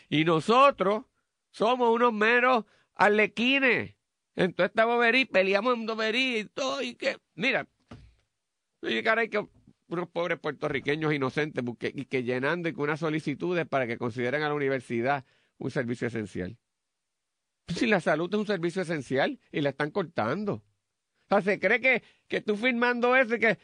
Y 0.08 0.24
nosotros 0.24 1.04
somos 1.52 1.90
unos 1.94 2.12
meros 2.12 2.64
arlequines. 2.96 3.94
Entonces 4.34 4.70
esta 4.70 4.84
bobería, 4.84 5.26
peleamos 5.26 5.74
en 5.74 5.86
bobería 5.86 6.40
y 6.40 6.44
todo, 6.46 6.82
y 6.82 6.94
que, 6.94 7.16
mira, 7.34 7.66
y 8.82 9.02
caray, 9.02 9.28
que 9.28 9.46
unos 9.88 10.08
pobres 10.08 10.38
puertorriqueños 10.38 11.12
inocentes 11.14 11.64
y 11.94 12.04
que 12.06 12.22
llenando 12.22 12.68
y 12.68 12.72
con 12.72 12.84
unas 12.84 13.00
solicitudes 13.00 13.66
para 13.66 13.86
que 13.86 13.98
consideren 13.98 14.42
a 14.42 14.48
la 14.48 14.54
universidad 14.54 15.24
un 15.58 15.70
servicio 15.70 16.08
esencial. 16.08 16.56
Si 17.68 17.86
la 17.86 18.00
salud 18.00 18.28
es 18.32 18.38
un 18.38 18.46
servicio 18.46 18.82
esencial 18.82 19.38
y 19.50 19.60
la 19.60 19.70
están 19.70 19.90
cortando. 19.90 20.54
O 20.54 21.28
sea, 21.28 21.40
se 21.40 21.58
cree 21.58 21.80
que, 21.80 22.02
que 22.28 22.40
tú 22.40 22.56
firmando 22.56 23.16
eso 23.16 23.36
y 23.36 23.40
que 23.40 23.58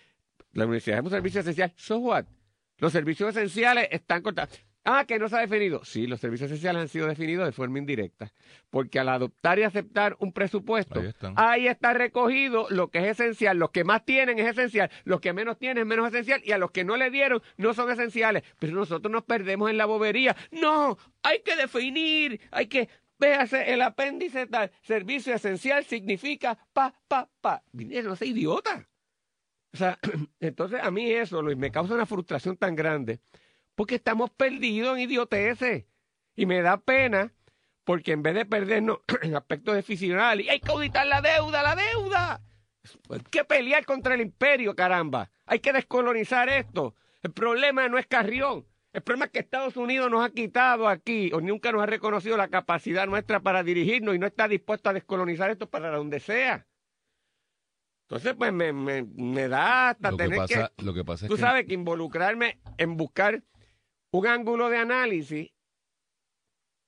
la 0.52 0.64
universidad 0.64 0.98
es 0.98 1.04
un 1.04 1.10
servicio 1.10 1.40
esencial. 1.40 1.72
So 1.76 1.98
what? 1.98 2.24
Los 2.78 2.92
servicios 2.92 3.30
esenciales 3.30 3.88
están 3.90 4.22
cortados. 4.22 4.64
Ah, 4.84 5.04
que 5.06 5.18
no 5.18 5.28
se 5.28 5.36
ha 5.36 5.40
definido. 5.40 5.84
Sí, 5.84 6.08
los 6.08 6.18
servicios 6.18 6.50
esenciales 6.50 6.82
han 6.82 6.88
sido 6.88 7.06
definidos 7.06 7.46
de 7.46 7.52
forma 7.52 7.78
indirecta. 7.78 8.32
Porque 8.68 8.98
al 8.98 9.08
adoptar 9.10 9.58
y 9.60 9.62
aceptar 9.62 10.16
un 10.18 10.32
presupuesto, 10.32 11.00
Ahí 11.36 11.68
está 11.68 11.92
recogido 11.92 12.66
lo 12.70 12.88
que 12.88 12.98
es 12.98 13.20
esencial. 13.20 13.58
Los 13.58 13.70
que 13.70 13.84
más 13.84 14.04
tienen 14.04 14.40
es 14.40 14.48
esencial. 14.48 14.90
Los 15.04 15.20
que 15.20 15.32
menos 15.32 15.58
tienen 15.58 15.82
es 15.82 15.86
menos 15.86 16.08
esencial. 16.08 16.40
Y 16.44 16.50
a 16.50 16.58
los 16.58 16.72
que 16.72 16.84
no 16.84 16.96
le 16.96 17.10
dieron 17.10 17.42
no 17.56 17.74
son 17.74 17.90
esenciales. 17.90 18.42
Pero 18.58 18.74
nosotros 18.74 19.12
nos 19.12 19.22
perdemos 19.22 19.70
en 19.70 19.78
la 19.78 19.86
bobería. 19.86 20.36
No, 20.50 20.98
hay 21.22 21.42
que 21.42 21.54
definir. 21.54 22.40
Hay 22.50 22.66
que. 22.66 22.88
Véase 23.18 23.72
el 23.72 23.82
apéndice 23.82 24.48
tal. 24.48 24.72
Servicio 24.82 25.32
esencial 25.32 25.84
significa 25.84 26.58
pa, 26.72 26.92
pa, 27.06 27.28
pa. 27.40 27.62
Mire, 27.70 28.02
no 28.02 28.16
sea 28.16 28.26
idiota. 28.26 28.88
O 29.72 29.76
sea, 29.76 29.96
entonces 30.40 30.80
a 30.82 30.90
mí 30.90 31.08
eso, 31.08 31.40
Luis, 31.40 31.56
me 31.56 31.70
causa 31.70 31.94
una 31.94 32.04
frustración 32.04 32.56
tan 32.56 32.74
grande 32.74 33.20
porque 33.74 33.96
estamos 33.96 34.30
perdidos 34.30 34.96
en 34.96 35.04
idioteces. 35.04 35.84
Y 36.34 36.46
me 36.46 36.62
da 36.62 36.78
pena 36.78 37.32
porque 37.84 38.12
en 38.12 38.22
vez 38.22 38.34
de 38.34 38.46
perdernos 38.46 39.00
en 39.22 39.36
aspectos 39.36 39.74
decisionales, 39.74 40.48
hay 40.48 40.60
que 40.60 40.70
auditar 40.70 41.06
la 41.06 41.20
deuda, 41.20 41.62
la 41.62 41.76
deuda. 41.76 42.40
Hay 43.10 43.20
que 43.30 43.44
pelear 43.44 43.84
contra 43.84 44.14
el 44.14 44.20
imperio, 44.20 44.74
caramba. 44.74 45.30
Hay 45.46 45.60
que 45.60 45.72
descolonizar 45.72 46.48
esto. 46.48 46.94
El 47.22 47.32
problema 47.32 47.88
no 47.88 47.98
es 47.98 48.06
Carrión. 48.06 48.66
El 48.92 49.02
problema 49.02 49.26
es 49.26 49.30
que 49.30 49.38
Estados 49.38 49.76
Unidos 49.76 50.10
nos 50.10 50.24
ha 50.24 50.30
quitado 50.30 50.86
aquí, 50.86 51.30
o 51.32 51.40
nunca 51.40 51.72
nos 51.72 51.82
ha 51.82 51.86
reconocido 51.86 52.36
la 52.36 52.48
capacidad 52.48 53.06
nuestra 53.06 53.40
para 53.40 53.62
dirigirnos 53.62 54.14
y 54.14 54.18
no 54.18 54.26
está 54.26 54.48
dispuesto 54.48 54.90
a 54.90 54.92
descolonizar 54.92 55.50
esto 55.50 55.70
para 55.70 55.90
donde 55.90 56.20
sea. 56.20 56.66
Entonces, 58.02 58.34
pues 58.36 58.52
me, 58.52 58.74
me, 58.74 59.02
me 59.02 59.48
da 59.48 59.90
hasta 59.90 60.10
Lo 60.10 60.18
que 60.18 60.24
tener 60.24 60.46
que 60.46 60.54
pasa, 60.54 60.72
lo 60.82 60.92
que 60.92 61.04
pasa 61.04 61.24
es 61.24 61.30
Tú 61.30 61.36
que 61.36 61.40
sabes 61.40 61.64
que 61.64 61.72
involucrarme 61.72 62.60
en 62.76 62.98
buscar 62.98 63.42
un 64.12 64.26
ángulo 64.26 64.68
de 64.70 64.78
análisis, 64.78 65.50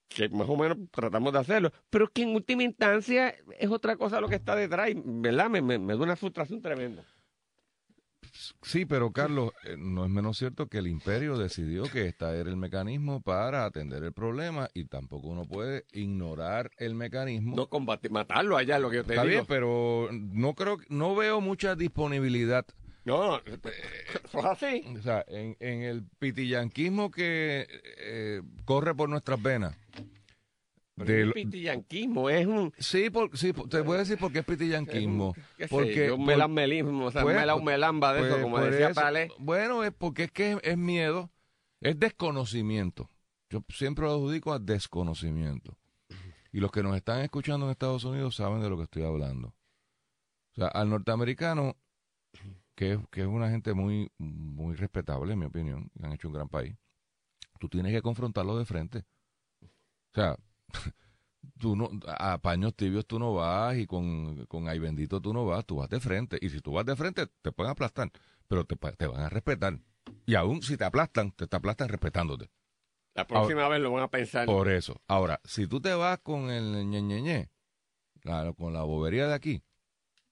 que 0.09 0.29
más 0.29 0.49
o 0.49 0.57
menos 0.57 0.79
tratamos 0.93 1.33
de 1.33 1.41
hacerlo, 1.41 1.73
pero 1.91 2.09
que 2.09 2.23
en 2.23 2.35
última 2.35 2.63
instancia 2.63 3.35
es 3.59 3.71
otra 3.71 3.97
cosa 3.97 4.21
lo 4.21 4.29
que 4.29 4.37
está 4.37 4.55
detrás, 4.55 4.91
y, 4.91 4.95
¿verdad? 4.97 5.51
Me, 5.51 5.61
me, 5.61 5.79
me 5.79 5.95
da 5.95 6.03
una 6.03 6.17
frustración 6.17 6.63
tremenda. 6.63 7.05
Sí, 8.63 8.85
pero 8.85 9.13
Carlos, 9.13 9.53
eh, 9.65 9.77
no 9.79 10.05
es 10.05 10.11
menos 10.11 10.39
cierto 10.39 10.67
que 10.67 10.79
el 10.79 10.87
imperio 10.89 11.39
decidió 11.39 11.85
que 11.85 12.07
este 12.07 12.25
era 12.25 12.51
el 12.51 12.57
mecanismo 12.57 13.21
para 13.23 13.65
atender 13.65 14.03
el 14.03 14.13
problema 14.13 14.69
y 14.75 14.87
tampoco 14.87 15.29
uno 15.29 15.45
puede 15.45 15.85
ignorar 15.93 16.71
el 16.79 16.95
mecanismo. 16.95 17.55
No 17.55 17.69
combatir, 17.69 18.11
matarlo 18.11 18.57
allá, 18.57 18.79
lo 18.79 18.91
que 18.91 18.97
yo 18.97 19.05
te 19.05 19.13
Está 19.13 19.23
digo. 19.23 19.33
bien, 19.33 19.47
pero 19.47 20.09
no 20.13 20.55
creo, 20.55 20.79
no 20.89 21.15
veo 21.15 21.41
mucha 21.41 21.77
disponibilidad. 21.77 22.67
No, 23.05 23.37
eso 23.39 23.59
es 24.39 24.45
así. 24.45 24.83
O 24.99 25.03
sea, 25.03 25.25
en, 25.29 25.57
en 25.61 25.83
el 25.83 26.05
pitillanquismo 26.19 27.11
que 27.11 27.67
eh, 27.99 28.43
corre 28.65 28.95
por 28.95 29.09
nuestras 29.09 29.41
venas. 29.43 29.77
Pero 30.97 31.13
el 31.13 31.33
pitillanquismo 31.33 32.31
es 32.31 32.47
un... 32.47 32.73
sí, 32.79 33.11
por- 33.11 33.37
sí, 33.37 33.53
te 33.53 33.81
voy 33.81 33.97
a 33.97 33.99
decir 34.01 34.17
por 34.17 34.33
qué 34.33 34.39
es 34.39 34.45
pitillanquismo. 34.45 35.35
qué 35.57 35.65
sé 35.65 35.69
Porque 35.69 36.07
yo, 36.07 36.15
un 36.15 36.21
por- 36.21 36.27
melanmelismo, 36.29 37.07
o 37.07 37.11
sea, 37.11 37.23
pues, 37.23 37.35
un 37.37 37.43
mela- 37.43 37.57
un 37.57 37.65
melamba 37.65 38.13
de 38.15 38.21
pues, 38.21 38.33
eso, 38.33 38.43
como 38.43 38.61
decía 38.61 38.91
eso- 38.91 39.01
Palé. 39.01 39.29
Bueno, 39.39 39.83
es 39.83 39.93
porque 39.93 40.25
es 40.25 40.31
que 40.31 40.53
es, 40.53 40.59
es 40.63 40.79
miedo, 40.79 41.31
es 41.81 41.99
desconocimiento. 41.99 43.11
Yo 43.51 43.65
siempre 43.71 44.05
lo 44.05 44.13
adjudico 44.13 44.53
a 44.53 44.59
desconocimiento. 44.61 45.77
Y 46.53 46.61
los 46.61 46.71
que 46.71 46.85
nos 46.85 46.97
están 46.97 47.21
escuchando 47.23 47.67
en 47.67 47.73
Estados 47.73 48.05
Unidos 48.05 48.37
saben 48.37 48.63
de 48.63 48.71
lo 48.71 48.77
que 48.77 48.85
estoy 48.85 49.03
hablando. 49.03 49.49
O 49.49 50.55
sea, 50.55 50.69
al 50.69 50.89
norteamericano, 50.89 51.77
que 52.75 52.95
es, 52.95 52.99
que 53.11 53.23
es 53.23 53.27
una 53.27 53.51
gente 53.51 53.75
muy, 53.75 54.11
muy 54.19 54.75
respetable, 54.75 55.33
en 55.33 55.39
mi 55.39 55.47
opinión, 55.47 55.91
y 55.95 56.05
han 56.05 56.13
hecho 56.13 56.29
un 56.29 56.35
gran 56.35 56.49
país, 56.49 56.77
tú 57.59 57.69
tienes 57.69 57.93
que 57.93 58.03
confrontarlo 58.03 58.59
de 58.59 58.65
frente. 58.65 59.05
O 59.63 60.15
sea, 60.15 60.37
tú 61.59 61.77
no, 61.77 61.91
a 62.07 62.39
paños 62.39 62.75
tibios 62.75 63.07
tú 63.07 63.19
no 63.19 63.35
vas 63.35 63.77
y 63.77 63.87
con, 63.87 64.47
con 64.47 64.69
ay 64.69 64.79
bendito 64.79 65.21
tú 65.21 65.33
no 65.33 65.45
vas, 65.47 65.65
tú 65.65 65.77
vas 65.77 65.89
de 65.89 66.01
frente. 66.01 66.39
Y 66.41 66.51
si 66.51 66.61
tú 66.61 66.73
vas 66.73 66.87
de 66.87 66.97
frente, 66.97 67.27
te 67.43 67.53
pueden 67.53 67.71
aplastar, 67.71 68.11
pero 68.49 68.65
te, 68.65 68.77
te 68.77 69.07
van 69.07 69.21
a 69.21 69.29
respetar. 69.29 69.79
Y 70.27 70.35
aún 70.35 70.63
si 70.63 70.77
te 70.77 70.85
aplastan, 70.85 71.33
te, 71.33 71.47
te 71.47 71.57
aplastan 71.57 71.89
respetándote. 71.89 72.51
La 73.15 73.27
próxima 73.27 73.69
vez 73.69 73.81
lo 73.81 73.93
van 73.93 74.03
a 74.03 74.09
pensar. 74.09 74.47
Por 74.47 74.69
eso. 74.69 75.01
Ahora, 75.07 75.41
si 75.45 75.69
tú 75.69 75.81
te 75.81 75.95
vas 75.95 76.19
con 76.19 76.51
el 76.51 76.89
ñeñeñe, 76.91 77.49
claro, 78.21 78.55
con 78.55 78.73
la 78.73 78.83
bobería 78.83 79.29
de 79.29 79.35
aquí, 79.35 79.63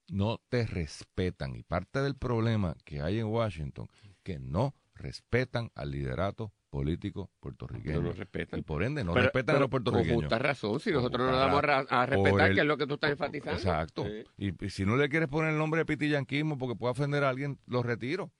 no 0.09 0.39
te 0.49 0.65
respetan. 0.65 1.55
Y 1.55 1.63
parte 1.63 1.99
del 2.01 2.15
problema 2.15 2.75
que 2.85 3.01
hay 3.01 3.19
en 3.19 3.27
Washington, 3.27 3.87
que 4.23 4.39
no 4.39 4.75
respetan 4.95 5.71
al 5.75 5.91
liderato 5.91 6.53
político 6.69 7.29
puertorriqueño. 7.39 8.01
No 8.01 8.07
nos 8.09 8.17
respetan. 8.17 8.59
Y 8.59 8.63
por 8.63 8.83
ende 8.83 9.03
no 9.03 9.13
Pero- 9.13 9.25
respetan 9.25 9.55
a 9.57 9.59
los 9.59 9.65
Con 9.69 9.83
puertorriqueños. 9.83 10.21
justa 10.23 10.39
razón, 10.39 10.79
si 10.79 10.91
Con 10.91 11.01
nosotros 11.03 11.25
no 11.27 11.31
nos 11.31 11.39
damos 11.39 11.61
ra- 11.61 11.85
a 11.89 12.05
respetar, 12.05 12.49
el- 12.49 12.55
que 12.55 12.61
es 12.61 12.67
lo 12.67 12.77
que 12.77 12.87
tú 12.87 12.93
estás 12.95 13.11
enfatizando. 13.11 13.57
Exacto. 13.59 14.05
Sí. 14.05 14.23
Y, 14.37 14.65
y 14.65 14.69
si 14.69 14.85
no 14.85 14.95
le 14.97 15.07
quieres 15.09 15.29
poner 15.29 15.51
el 15.51 15.57
nombre 15.57 15.79
de 15.79 15.85
pitillanquismo 15.85 16.57
porque 16.57 16.75
puede 16.75 16.91
ofender 16.91 17.23
a 17.23 17.29
alguien, 17.29 17.59
lo 17.67 17.83
retiro. 17.83 18.31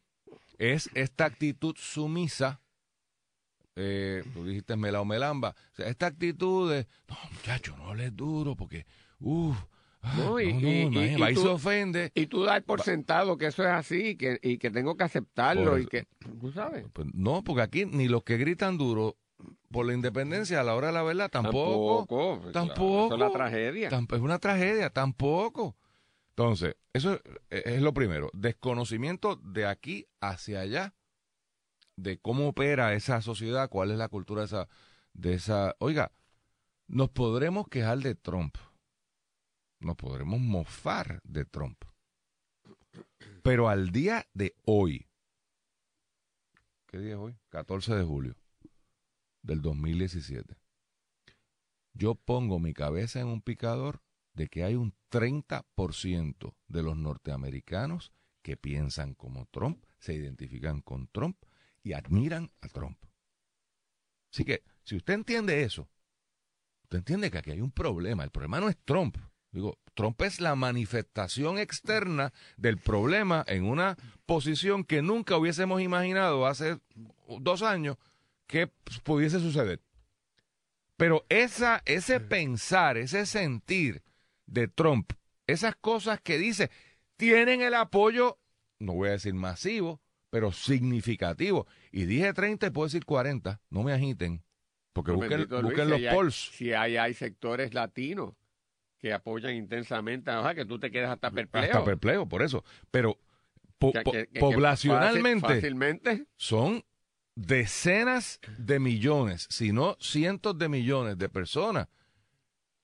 Es 0.57 0.89
esta 0.95 1.25
actitud 1.25 1.75
sumisa. 1.77 2.59
Eh, 3.75 4.23
tú 4.33 4.45
dijiste 4.45 4.75
melao 4.75 5.05
melamba. 5.05 5.49
O 5.71 5.75
sea, 5.75 5.87
esta 5.87 6.05
actitud 6.07 6.71
de, 6.71 6.87
no, 7.07 7.15
muchacho, 7.33 7.75
no 7.77 7.89
hables 7.89 8.15
duro 8.15 8.55
porque, 8.55 8.85
uff, 9.19 9.57
No, 10.17 10.39
y- 10.39 10.53
no, 10.53 10.91
no, 10.91 11.01
y- 11.01 11.15
y- 11.31 11.33
tú- 11.33 11.41
se 11.41 11.47
ofende. 11.47 12.11
Y 12.13 12.27
tú 12.27 12.43
das 12.43 12.61
por 12.63 12.81
sentado 12.81 13.37
que 13.37 13.47
eso 13.47 13.63
es 13.63 13.69
así 13.69 14.09
y 14.09 14.15
que, 14.17 14.37
y 14.41 14.57
que 14.57 14.69
tengo 14.69 14.97
que 14.97 15.05
aceptarlo 15.05 15.71
Por 15.71 15.79
y 15.81 15.85
que... 15.87 16.07
¿Tú 16.39 16.51
sabes? 16.51 16.85
Pues 16.91 17.07
no, 17.13 17.43
porque 17.43 17.61
aquí 17.61 17.85
ni 17.85 18.07
los 18.07 18.23
que 18.23 18.37
gritan 18.37 18.77
duro 18.77 19.17
por 19.71 19.85
la 19.85 19.93
independencia 19.93 20.59
a 20.59 20.63
la 20.63 20.75
hora 20.75 20.87
de 20.87 20.93
la 20.93 21.03
verdad 21.03 21.29
tampoco. 21.29 21.99
Tampoco. 22.07 22.51
tampoco. 22.51 23.05
Eso 23.05 23.13
es 23.15 23.19
la 23.19 23.31
tragedia. 23.31 23.89
Es 23.89 24.19
una 24.19 24.39
tragedia, 24.39 24.89
tampoco. 24.89 25.75
Entonces, 26.35 26.75
eso 26.93 27.13
es, 27.49 27.65
es 27.65 27.81
lo 27.81 27.93
primero. 27.93 28.29
Desconocimiento 28.33 29.35
de 29.37 29.67
aquí 29.67 30.07
hacia 30.19 30.61
allá, 30.61 30.93
de 31.95 32.17
cómo 32.17 32.47
opera 32.49 32.93
esa 32.93 33.21
sociedad, 33.21 33.69
cuál 33.69 33.91
es 33.91 33.97
la 33.97 34.09
cultura 34.09 34.41
de 34.41 34.45
esa, 34.47 34.67
de 35.13 35.33
esa. 35.35 35.75
Oiga, 35.79 36.11
nos 36.87 37.09
podremos 37.09 37.67
quejar 37.67 37.99
de 37.99 38.15
Trump. 38.15 38.55
Nos 39.83 39.95
podremos 39.97 40.39
mofar 40.39 41.21
de 41.23 41.45
Trump. 41.45 41.83
Pero 43.41 43.67
al 43.67 43.91
día 43.91 44.25
de 44.33 44.55
hoy, 44.65 45.07
¿qué 46.87 46.99
día 46.99 47.13
es 47.13 47.19
hoy? 47.19 47.37
14 47.49 47.95
de 47.95 48.03
julio 48.03 48.35
del 49.41 49.61
2017. 49.61 50.55
Yo 51.93 52.15
pongo 52.15 52.59
mi 52.59 52.73
cabeza 52.73 53.19
en 53.19 53.27
un 53.27 53.41
picador 53.41 54.01
de 54.33 54.47
que 54.47 54.63
hay 54.63 54.75
un 54.75 54.95
30% 55.11 56.55
de 56.67 56.83
los 56.83 56.97
norteamericanos 56.97 58.13
que 58.41 58.57
piensan 58.57 59.13
como 59.13 59.45
Trump, 59.47 59.83
se 59.99 60.13
identifican 60.13 60.81
con 60.81 61.07
Trump 61.07 61.37
y 61.83 61.93
admiran 61.93 62.51
a 62.61 62.69
Trump. 62.69 62.97
Así 64.31 64.45
que, 64.45 64.63
si 64.83 64.95
usted 64.95 65.13
entiende 65.13 65.61
eso, 65.61 65.87
usted 66.83 66.99
entiende 66.99 67.29
que 67.29 67.37
aquí 67.37 67.51
hay 67.51 67.61
un 67.61 67.71
problema. 67.71 68.23
El 68.23 68.31
problema 68.31 68.59
no 68.59 68.69
es 68.69 68.77
Trump. 68.83 69.17
Digo, 69.53 69.77
Trump 69.93 70.19
es 70.23 70.41
la 70.41 70.55
manifestación 70.55 71.57
externa 71.59 72.33
del 72.57 72.77
problema 72.79 73.45
en 73.47 73.65
una 73.65 73.95
posición 74.25 74.83
que 74.83 75.01
nunca 75.01 75.37
hubiésemos 75.37 75.81
imaginado 75.81 76.45
hace 76.47 76.79
dos 77.39 77.61
años 77.61 77.97
que 78.47 78.67
pudiese 79.03 79.39
suceder. 79.39 79.79
Pero 80.97 81.25
esa, 81.29 81.81
ese 81.85 82.19
pensar, 82.19 82.97
ese 82.97 83.25
sentir 83.25 84.01
de 84.47 84.67
Trump, 84.67 85.11
esas 85.47 85.75
cosas 85.75 86.19
que 86.21 86.37
dice, 86.37 86.69
tienen 87.17 87.61
el 87.61 87.73
apoyo, 87.75 88.39
no 88.79 88.93
voy 88.93 89.09
a 89.09 89.13
decir 89.13 89.33
masivo, 89.33 90.01
pero 90.29 90.51
significativo. 90.51 91.67
Y 91.91 92.05
dije 92.05 92.33
30 92.33 92.67
y 92.67 92.69
puedo 92.71 92.87
decir 92.87 93.05
40, 93.05 93.61
no 93.69 93.83
me 93.83 93.93
agiten, 93.93 94.43
porque 94.93 95.11
No, 95.11 95.17
busquen, 95.17 95.29
bendito 95.37 95.61
Luis, 95.61 95.75
busquen 95.77 95.85
si 95.85 95.91
los 95.91 96.09
hay- 96.09 96.15
polls. 96.15 96.51
Si 96.55 96.73
hay, 96.73 96.97
hay 96.97 97.13
sectores 97.13 97.73
latinos 97.73 98.33
que 99.03 99.11
apoyan 99.11 99.53
intensamente, 99.53 100.31
o 100.31 100.41
sea, 100.43 100.55
que 100.55 100.63
tú 100.65 100.79
te 100.79 100.89
quedas 100.89 101.11
hasta 101.11 101.29
perplejo. 101.29 101.65
Hasta 101.65 101.83
perplejo, 101.83 102.25
por 102.25 102.41
eso. 102.41 102.63
Pero 102.89 103.19
po- 103.77 103.91
Que- 103.91 104.01
po- 104.01 104.11
que- 104.13 104.27
que- 104.27 104.33
que 104.35 104.39
poblacionalmente 104.39 105.41
fácil- 105.45 105.55
fácilmente. 105.61 106.25
son 106.37 106.85
decenas 107.35 108.39
de 108.57 108.79
millones, 108.79 109.45
si 109.49 109.73
no 109.73 109.97
cientos 109.99 110.57
de 110.57 110.69
millones 110.69 111.17
de 111.17 111.27
personas 111.27 111.89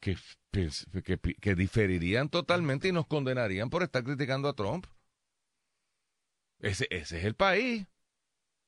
que, 0.01 0.17
que 1.39 1.55
diferirían 1.55 2.27
totalmente 2.27 2.89
y 2.89 2.91
nos 2.91 3.07
condenarían 3.07 3.69
por 3.69 3.83
estar 3.83 4.03
criticando 4.03 4.49
a 4.49 4.53
Trump. 4.53 4.87
Ese, 6.59 6.85
ese 6.89 7.19
es 7.19 7.23
el 7.23 7.35
país. 7.35 7.87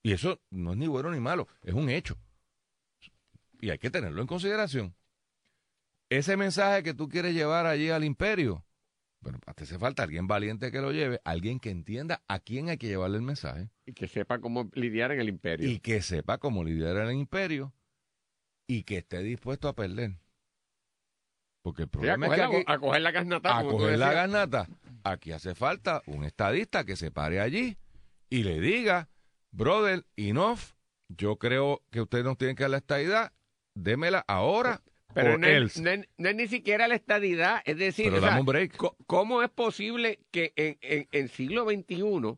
Y 0.04 0.14
eso 0.14 0.40
no 0.52 0.72
es 0.72 0.78
ni 0.78 0.88
bueno 0.88 1.12
ni 1.12 1.20
malo, 1.20 1.50
es 1.64 1.74
un 1.74 1.90
hecho. 1.90 2.18
Y 3.60 3.72
hay 3.72 3.78
que 3.78 3.92
tenerlo 3.92 4.22
en 4.22 4.28
consideración. 4.28 4.96
Ese 6.12 6.36
mensaje 6.36 6.84
que 6.84 6.94
tú 6.94 7.08
quieres 7.08 7.34
llevar 7.34 7.66
allí 7.66 7.90
al 7.90 8.04
imperio, 8.04 8.66
Pero 9.24 9.40
te 9.56 9.64
hace 9.64 9.80
falta 9.80 10.04
alguien 10.04 10.28
valiente 10.28 10.70
que 10.70 10.82
lo 10.82 10.92
lleve, 10.92 11.22
alguien 11.24 11.58
que 11.60 11.70
entienda 11.70 12.22
a 12.28 12.40
quién 12.40 12.68
hay 12.68 12.78
que 12.78 12.88
llevarle 12.88 13.16
el 13.16 13.24
mensaje 13.24 13.70
Y 13.86 13.94
que 13.94 14.10
sepa 14.10 14.40
cómo 14.40 14.70
lidiar 14.74 15.12
en 15.14 15.22
el 15.22 15.30
imperio. 15.30 15.70
y 15.70 15.80
que 15.80 16.02
sepa 16.02 16.38
cómo 16.38 16.66
lidiar 16.66 16.98
el 16.98 17.14
imperio 17.14 17.74
y 18.68 18.84
que 18.84 18.98
esté 18.98 19.22
dispuesto 19.24 19.70
a 19.70 19.74
perder. 19.76 20.18
Porque 21.62 21.84
el 21.84 21.88
Sí, 21.90 22.10
a, 22.10 22.18
problema 22.18 22.28
coger 22.28 22.40
es 22.42 22.50
que 22.50 22.64
la, 22.68 22.74
a 22.74 22.80
coger 22.80 23.02
la 23.02 23.14
carnata, 23.14 23.58
a 23.58 23.64
coger 23.64 24.00
la 24.00 24.12
ganata, 24.14 24.68
aquí 25.06 25.32
hace 25.32 25.56
falta 25.56 26.02
un 26.08 26.26
estadista 26.26 26.84
que 26.84 26.98
se 26.98 27.10
pare 27.12 27.40
allí 27.40 27.78
y 28.30 28.44
le 28.44 28.60
diga, 28.60 29.08
brother, 29.52 30.06
enough, 30.18 30.60
yo 31.08 31.38
creo 31.38 31.84
que 31.90 32.02
ustedes 32.02 32.26
nos 32.26 32.38
tienen 32.38 32.56
que 32.58 32.64
dar 32.64 32.72
la 32.72 32.78
estadidad, 32.78 33.32
démela 33.76 34.26
ahora 34.28 34.82
Pero 35.14 35.38
no 35.38 35.48
es, 35.48 35.80
no 35.80 35.90
es- 35.90 36.08
no 36.18 36.30
es 36.30 36.36
ni 36.36 36.48
siquiera 36.48 36.88
la 36.88 36.96
estadidad, 36.96 37.62
es 37.66 37.78
decir, 37.78 38.06
Pero 38.06 38.18
o 38.18 38.20
sea, 38.22 38.30
dame 38.30 38.40
un 38.42 38.46
break. 38.46 38.78
co- 38.78 38.96
¿cómo 39.08 39.44
es 39.44 39.50
posible 39.50 40.20
que 40.32 40.54
en, 40.56 40.78
en, 40.82 41.08
en 41.12 41.28
siglo 41.28 41.66
XXI 41.66 42.38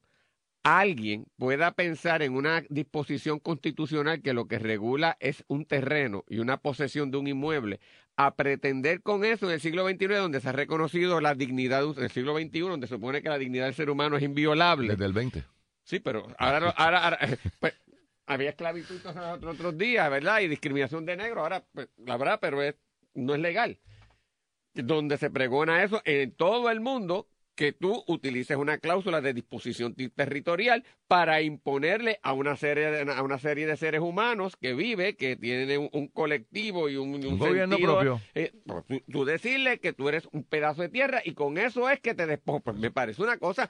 alguien 0.63 1.25
pueda 1.38 1.72
pensar 1.74 2.22
en 2.22 2.36
una 2.36 2.63
disposición 2.70 3.39
constitucional 3.39 4.22
que 4.22 4.34
lo 4.34 4.48
que 4.48 4.60
regula 4.60 5.18
es 5.20 5.44
un 5.48 5.65
terreno 5.65 6.24
y 6.30 6.39
una 6.39 6.58
posesión 6.58 7.12
de 7.12 7.18
un 7.18 7.27
inmueble, 7.27 7.80
a 8.15 8.36
pretender 8.36 9.01
con 9.01 9.25
eso 9.25 9.48
en 9.48 9.53
el 9.53 9.60
siglo 9.60 9.88
XXI, 9.89 10.08
donde 10.08 10.39
se 10.39 10.48
ha 10.50 10.53
reconocido 10.53 11.20
la 11.20 11.34
dignidad, 11.36 11.84
en 11.98 12.03
el 12.03 12.12
siglo 12.12 12.38
XXI, 12.38 12.60
donde 12.62 12.88
se 12.88 12.96
supone 12.96 13.22
que 13.22 13.30
la 13.30 13.38
dignidad 13.38 13.65
del 13.65 13.74
ser 13.74 13.89
humano 13.89 14.15
es 14.15 14.24
inviolable? 14.24 14.89
Desde 14.89 15.06
el 15.06 15.13
20. 15.13 15.44
Sí, 15.84 16.00
pero 16.00 16.27
ahora, 16.38 16.60
no- 16.62 16.74
ahora, 16.77 17.03
ahora, 17.03 17.20
pues, 17.60 17.74
había 18.25 18.50
esclavitud 18.50 19.00
otros, 19.06 19.56
otros 19.56 19.77
días, 19.77 20.10
¿verdad? 20.10 20.42
Y 20.42 20.48
discriminación 20.48 21.06
de 21.06 21.18
negro, 21.18 21.42
ahora 21.42 21.63
pues, 21.74 21.89
la 21.98 22.18
verdad, 22.18 22.39
pero 22.42 22.62
es, 22.62 22.75
no 23.13 23.34
es 23.36 23.39
legal. 23.42 23.80
Donde 24.74 25.18
se 25.18 25.30
pregona 25.30 25.84
eso 25.84 26.01
en 26.06 26.32
todo 26.32 26.70
el 26.72 26.80
mundo, 26.82 27.27
que 27.56 27.72
tú 27.72 28.03
utilices 28.08 28.58
una 28.58 28.80
cláusula 28.80 29.22
de 29.22 29.32
disposición 29.36 29.94
territorial 29.94 30.84
para 31.08 31.44
imponerle 31.44 32.20
a 32.24 32.34
una 32.34 32.56
serie 32.56 32.89
de, 32.89 33.12
a 33.12 33.22
una 33.22 33.38
serie 33.38 33.68
de 33.68 33.77
seres 33.77 34.01
humanos 34.01 34.56
que 34.60 34.74
vive, 34.74 35.15
que 35.15 35.36
tienen 35.36 35.80
un, 35.82 35.89
un 35.94 36.08
colectivo 36.08 36.89
y 36.89 36.96
un, 36.96 37.13
un 37.13 37.24
Un 37.24 37.38
gobierno 37.38 37.75
sentido, 37.75 38.00
propio. 38.00 38.22
eh, 38.34 38.51
pues, 38.65 38.84
tú, 38.88 39.01
tú 39.12 39.25
decirle 39.25 39.80
que 39.80 39.94
tú 39.94 40.10
eres 40.10 40.27
un 40.32 40.44
pedazo 40.44 40.82
de 40.82 40.89
tierra 40.89 41.22
y 41.24 41.36
con 41.36 41.60
eso 41.60 41.88
es 41.92 42.00
que 42.00 42.15
te 42.15 42.25
despojas. 42.25 42.63
Pues 42.63 42.77
me 42.77 42.89
parece 42.89 43.22
una 43.22 43.38
cosa, 43.38 43.70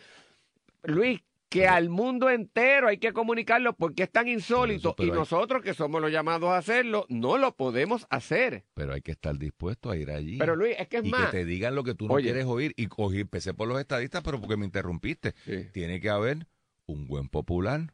Luis, 0.83 1.19
que 1.53 1.67
al 1.67 1.89
mundo 1.89 2.29
entero 2.31 2.88
hay 2.88 2.98
que 2.98 3.13
comunicarlo 3.13 3.74
porque 3.74 4.03
es 4.03 4.12
tan 4.12 4.27
insólito 4.27 4.95
y 4.98 5.03
hay- 5.03 5.12
nosotros 5.12 5.62
que 5.62 5.74
somos 5.74 6.01
los 6.01 6.12
llamados 6.12 6.50
a 6.50 6.57
hacerlo, 6.57 7.05
no 7.10 7.38
lo 7.38 7.55
podemos 7.55 8.07
hacer. 8.10 8.63
Pero 8.74 8.93
hay 8.93 9.01
que 9.01 9.12
estar 9.12 9.38
dispuesto 9.38 9.91
a 9.91 9.98
ir 9.98 10.10
allí. 10.10 10.38
Pero 10.39 10.55
Luis, 10.55 10.75
es 10.79 10.88
que 10.88 10.98
es 10.98 11.05
y 11.05 11.10
más. 11.10 11.25
que 11.25 11.38
te 11.38 11.45
digan 11.45 11.75
lo 11.75 11.83
que 11.83 11.93
tú 11.93 12.07
no 12.07 12.15
Oye. 12.15 12.24
quieres 12.25 12.45
oír. 12.45 12.74
Y 12.75 12.88
cogí, 12.88 13.19
empecé 13.19 13.53
por 13.53 13.67
los 13.67 13.79
estadistas, 13.79 14.24
pero 14.24 14.39
porque 14.39 14.57
me 14.57 14.65
interrumpiste. 14.65 15.33
Sí. 15.45 15.67
Tiene 15.72 16.00
que 16.01 16.10
haber 16.10 16.48
un 16.88 17.07
buen 17.07 17.29
popular 17.29 17.93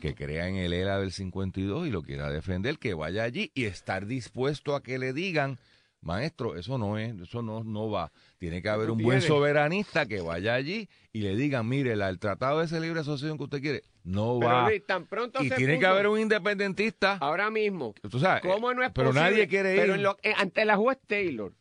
que 0.00 0.14
crea 0.14 0.48
en 0.48 0.56
el 0.56 0.72
ELA 0.72 0.98
del 1.00 1.12
52 1.12 1.86
y 1.86 1.90
lo 1.90 2.02
quiera 2.02 2.30
defender, 2.30 2.78
que 2.78 2.94
vaya 2.94 3.24
allí 3.24 3.50
y 3.54 3.64
estar 3.66 4.06
dispuesto 4.06 4.74
a 4.74 4.82
que 4.82 4.98
le 4.98 5.12
digan, 5.12 5.58
maestro, 6.02 6.56
eso 6.56 6.78
no 6.78 6.96
es, 6.98 7.14
eso 7.20 7.42
no, 7.42 7.62
no 7.64 7.90
va. 7.90 8.10
Tiene 8.38 8.62
que 8.62 8.68
haber 8.68 8.90
un 8.90 8.98
buen 8.98 9.20
soberanista 9.20 10.06
que 10.06 10.20
vaya 10.20 10.54
allí 10.54 10.88
y 11.12 11.20
le 11.20 11.36
digan, 11.36 11.68
mire, 11.68 11.96
la- 11.96 12.08
el 12.08 12.18
tratado 12.18 12.60
de 12.60 12.66
ese 12.66 12.80
libre 12.80 13.00
asociación 13.00 13.36
que 13.38 13.44
usted 13.44 13.60
quiere 13.60 13.82
no 14.02 14.38
Pero 14.40 14.50
va. 14.52 14.68
Luis, 14.68 14.86
tan 14.86 15.06
pronto 15.06 15.42
y 15.42 15.48
se 15.48 15.56
tiene 15.56 15.78
que 15.78 15.86
haber 15.86 16.06
un 16.08 16.18
independentista. 16.18 17.18
ahora 17.20 17.50
mismo. 17.50 17.94
Tú 18.10 18.18
sabes, 18.18 18.42
¿Cómo 18.42 18.72
no 18.72 18.82
es 18.82 18.90
pero 18.92 19.08
posible? 19.10 19.30
nadie 19.30 19.48
quiere 19.48 19.74
ir. 19.74 19.80
Pero 19.80 19.94
en 19.94 20.02
lo- 20.02 20.16
eh, 20.22 20.32
ante 20.36 20.64
la 20.64 20.76
juez 20.76 20.98
Taylor, 21.06 21.52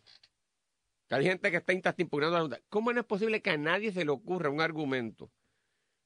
que 1.09 1.15
hay 1.15 1.25
gente 1.25 1.51
que 1.51 1.57
está 1.57 1.73
impugnando 1.97 2.35
la 2.37 2.41
Junta, 2.41 2.59
¿cómo 2.69 2.93
no 2.93 2.99
es 3.01 3.05
posible 3.05 3.41
que 3.41 3.49
a 3.49 3.57
nadie 3.57 3.91
se 3.91 4.05
le 4.05 4.11
ocurra 4.11 4.49
un 4.49 4.61
argumento? 4.61 5.29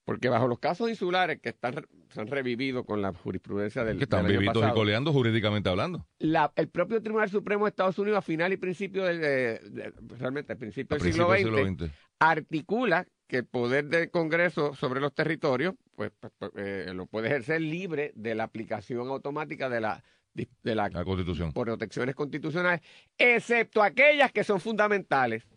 Porque 0.05 0.27
bajo 0.27 0.47
los 0.49 0.59
casos 0.59 0.89
insulares 0.89 1.39
que 1.39 1.49
están 1.49 1.85
se 2.09 2.19
han 2.21 2.27
revivido 2.27 2.83
con 2.83 3.01
la 3.01 3.13
jurisprudencia 3.13 3.83
del, 3.85 3.97
que 3.97 4.03
están 4.03 4.27
del 4.27 4.43
y 4.43 4.47
coleando 4.73 5.13
jurídicamente 5.13 5.69
hablando. 5.69 6.05
la- 6.19 6.51
el 6.57 6.67
propio 6.67 7.01
Tribunal 7.01 7.29
Supremo 7.29 7.65
de 7.65 7.69
Estados 7.69 7.97
Unidos 7.97 8.17
a 8.17 8.21
final 8.21 8.51
y 8.51 8.57
principio 8.57 9.05
del, 9.05 9.21
de- 9.21 9.59
de- 9.59 9.93
realmente 10.19 10.51
al 10.51 10.59
principio 10.59 10.95
A 10.95 10.99
del 10.99 11.11
siglo 11.13 11.27
principios 11.29 11.55
XX, 11.55 11.65
del 11.69 11.77
siglo 11.79 11.87
XX. 11.87 11.99
articula 12.19 13.07
que 13.27 13.37
el 13.37 13.45
poder 13.45 13.85
del 13.85 14.11
Congreso 14.11 14.75
sobre 14.75 14.99
los 14.99 15.13
territorios 15.13 15.75
pues, 15.95 16.11
pues, 16.19 16.33
pues, 16.37 16.51
eh, 16.57 16.91
lo 16.93 17.05
puede 17.05 17.27
ejercer 17.27 17.61
libre 17.61 18.11
de 18.15 18.35
la 18.35 18.43
aplicación 18.43 19.07
automática 19.07 19.69
de 19.69 19.79
la 19.81 20.03
de 20.35 20.73
la 20.75 20.89
La 20.89 21.05
Constitución. 21.05 21.53
protecciones 21.53 22.15
constitucionales, 22.15 22.81
excepto 23.19 23.83
aquellas 23.83 24.31
que 24.31 24.43
son 24.43 24.59
fundamentales. 24.59 25.47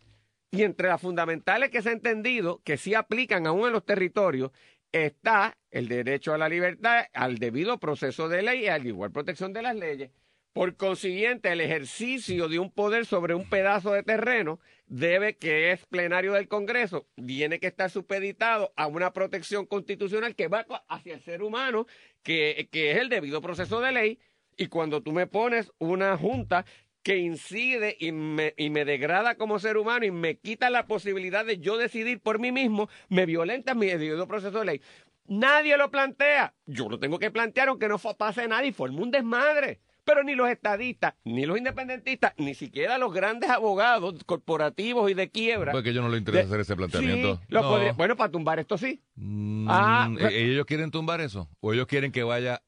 Y 0.50 0.62
entre 0.62 0.88
las 0.88 1.00
fundamentales 1.00 1.70
que 1.70 1.82
se 1.82 1.90
ha 1.90 1.92
entendido 1.92 2.62
que 2.64 2.76
sí 2.76 2.94
aplican 2.94 3.46
aún 3.46 3.66
en 3.66 3.72
los 3.72 3.84
territorios 3.84 4.52
está 4.92 5.58
el 5.70 5.88
derecho 5.88 6.32
a 6.32 6.38
la 6.38 6.48
libertad, 6.48 7.06
al 7.12 7.38
debido 7.38 7.78
proceso 7.78 8.28
de 8.28 8.42
ley 8.42 8.64
y 8.64 8.68
a 8.68 8.78
la 8.78 8.86
igual 8.86 9.10
protección 9.10 9.52
de 9.52 9.62
las 9.62 9.76
leyes. 9.76 10.10
Por 10.56 10.74
consiguiente, 10.76 11.52
el 11.52 11.60
ejercicio 11.60 12.48
de 12.48 12.58
un 12.58 12.70
poder 12.70 13.04
sobre 13.04 13.34
un 13.34 13.46
pedazo 13.46 13.92
de 13.92 14.02
terreno 14.02 14.58
debe, 14.86 15.36
que 15.36 15.70
es 15.70 15.84
plenario 15.84 16.32
del 16.32 16.48
Congreso, 16.48 17.06
tiene 17.14 17.60
que 17.60 17.66
estar 17.66 17.90
supeditado 17.90 18.72
a 18.74 18.86
una 18.86 19.12
protección 19.12 19.66
constitucional 19.66 20.34
que 20.34 20.48
va 20.48 20.64
hacia 20.88 21.12
el 21.12 21.20
ser 21.20 21.42
humano, 21.42 21.86
que, 22.22 22.70
que 22.72 22.92
es 22.92 22.96
el 22.96 23.10
debido 23.10 23.42
proceso 23.42 23.82
de 23.82 23.92
ley. 23.92 24.18
Y 24.56 24.68
cuando 24.68 25.02
tú 25.02 25.12
me 25.12 25.26
pones 25.26 25.70
una 25.78 26.16
junta 26.16 26.64
que 27.06 27.18
incide 27.18 27.96
y 28.00 28.10
me, 28.10 28.52
y 28.56 28.68
me 28.68 28.84
degrada 28.84 29.36
como 29.36 29.60
ser 29.60 29.76
humano 29.76 30.04
y 30.04 30.10
me 30.10 30.38
quita 30.38 30.70
la 30.70 30.88
posibilidad 30.88 31.44
de 31.46 31.58
yo 31.58 31.76
decidir 31.76 32.18
por 32.18 32.40
mí 32.40 32.50
mismo, 32.50 32.88
me 33.08 33.26
violenta 33.26 33.76
mi 33.76 33.86
debido 33.86 34.26
proceso 34.26 34.58
de 34.58 34.64
ley. 34.64 34.80
Nadie 35.28 35.76
lo 35.76 35.88
plantea. 35.92 36.52
Yo 36.66 36.88
lo 36.88 36.98
tengo 36.98 37.20
que 37.20 37.30
plantear 37.30 37.68
aunque 37.68 37.86
no 37.86 37.96
pase 37.98 38.48
nada 38.48 38.64
y 38.66 38.72
forme 38.72 39.00
un 39.02 39.12
desmadre. 39.12 39.78
Pero 40.02 40.24
ni 40.24 40.34
los 40.34 40.48
estadistas, 40.50 41.14
ni 41.24 41.46
los 41.46 41.56
independentistas, 41.58 42.32
ni 42.38 42.54
siquiera 42.56 42.98
los 42.98 43.12
grandes 43.14 43.50
abogados 43.50 44.24
corporativos 44.24 45.08
y 45.08 45.14
de 45.14 45.30
quiebra. 45.30 45.70
Porque 45.70 45.90
a 45.90 45.92
ellos 45.92 46.02
no 46.04 46.10
les 46.10 46.18
interesa 46.18 46.42
de- 46.42 46.48
hacer 46.48 46.60
ese 46.60 46.74
planteamiento. 46.74 47.36
Sí, 47.36 47.42
lo 47.50 47.62
No. 47.62 47.68
podría- 47.68 47.92
bueno, 47.92 48.16
para 48.16 48.32
tumbar 48.32 48.58
esto 48.58 48.76
sí. 48.78 49.00
Mm, 49.14 49.68
Ah, 49.70 50.08
¿e- 50.28 50.42
¿Ellos 50.52 50.66
quieren 50.66 50.90
tumbar 50.90 51.20
eso? 51.20 51.48
¿O 51.60 51.72
ellos 51.72 51.86
quieren 51.86 52.10
que 52.10 52.24
vaya 52.24 52.62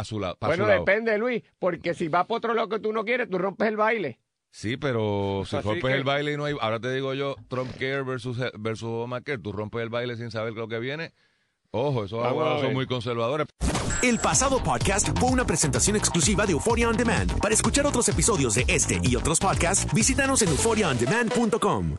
a 0.00 0.04
su 0.04 0.18
lado? 0.20 0.36
para 0.36 0.50
bueno, 0.52 0.64
su 0.64 0.68
lado? 0.68 0.80
depende, 0.84 1.16
Luis, 1.18 1.42
porque 1.58 1.94
si 1.94 2.08
va 2.08 2.26
por 2.26 2.38
otro 2.38 2.54
lado 2.54 2.68
que 2.68 2.78
tú 2.78 2.92
no 2.92 3.04
quieres, 3.04 3.28
tú 3.30 3.38
rompes 3.38 3.68
el 3.68 3.76
baile. 3.76 4.18
Sí, 4.50 4.76
pero 4.76 5.44
si 5.46 5.56
Así 5.56 5.68
rompes 5.68 5.84
que- 5.92 5.96
el 5.96 6.02
baile 6.04 6.32
y 6.32 6.36
no 6.36 6.44
hay... 6.44 6.56
Ahora 6.60 6.80
te 6.80 6.92
digo 6.92 7.14
yo, 7.14 7.36
Trump 7.48 7.70
Care 7.78 8.02
versus, 8.02 8.36
versus 8.58 8.88
Obamacare, 8.88 9.38
tú 9.38 9.52
rompes 9.52 9.80
el 9.82 9.90
baile 9.90 10.16
sin 10.16 10.30
saber 10.32 10.54
lo 10.54 10.66
que 10.66 10.80
viene. 10.80 11.12
Ojo, 11.70 12.04
esos 12.04 12.24
abogados 12.24 12.62
son 12.62 12.72
muy 12.72 12.86
conservadores. 12.86 13.46
El 14.02 14.18
pasado 14.18 14.60
podcast 14.64 15.16
fue 15.20 15.30
una 15.30 15.44
presentación 15.44 15.94
exclusiva 15.94 16.46
de 16.46 16.52
Euphoria 16.52 16.88
On 16.88 16.96
Demand. 16.96 17.38
Para 17.38 17.54
escuchar 17.54 17.86
otros 17.86 18.08
episodios 18.08 18.54
de 18.56 18.64
este 18.66 18.98
y 19.04 19.14
otros 19.14 19.38
podcasts, 19.38 19.86
visítanos 19.94 20.42
en 20.42 20.48
euphoriaondemand.com. 20.48 21.96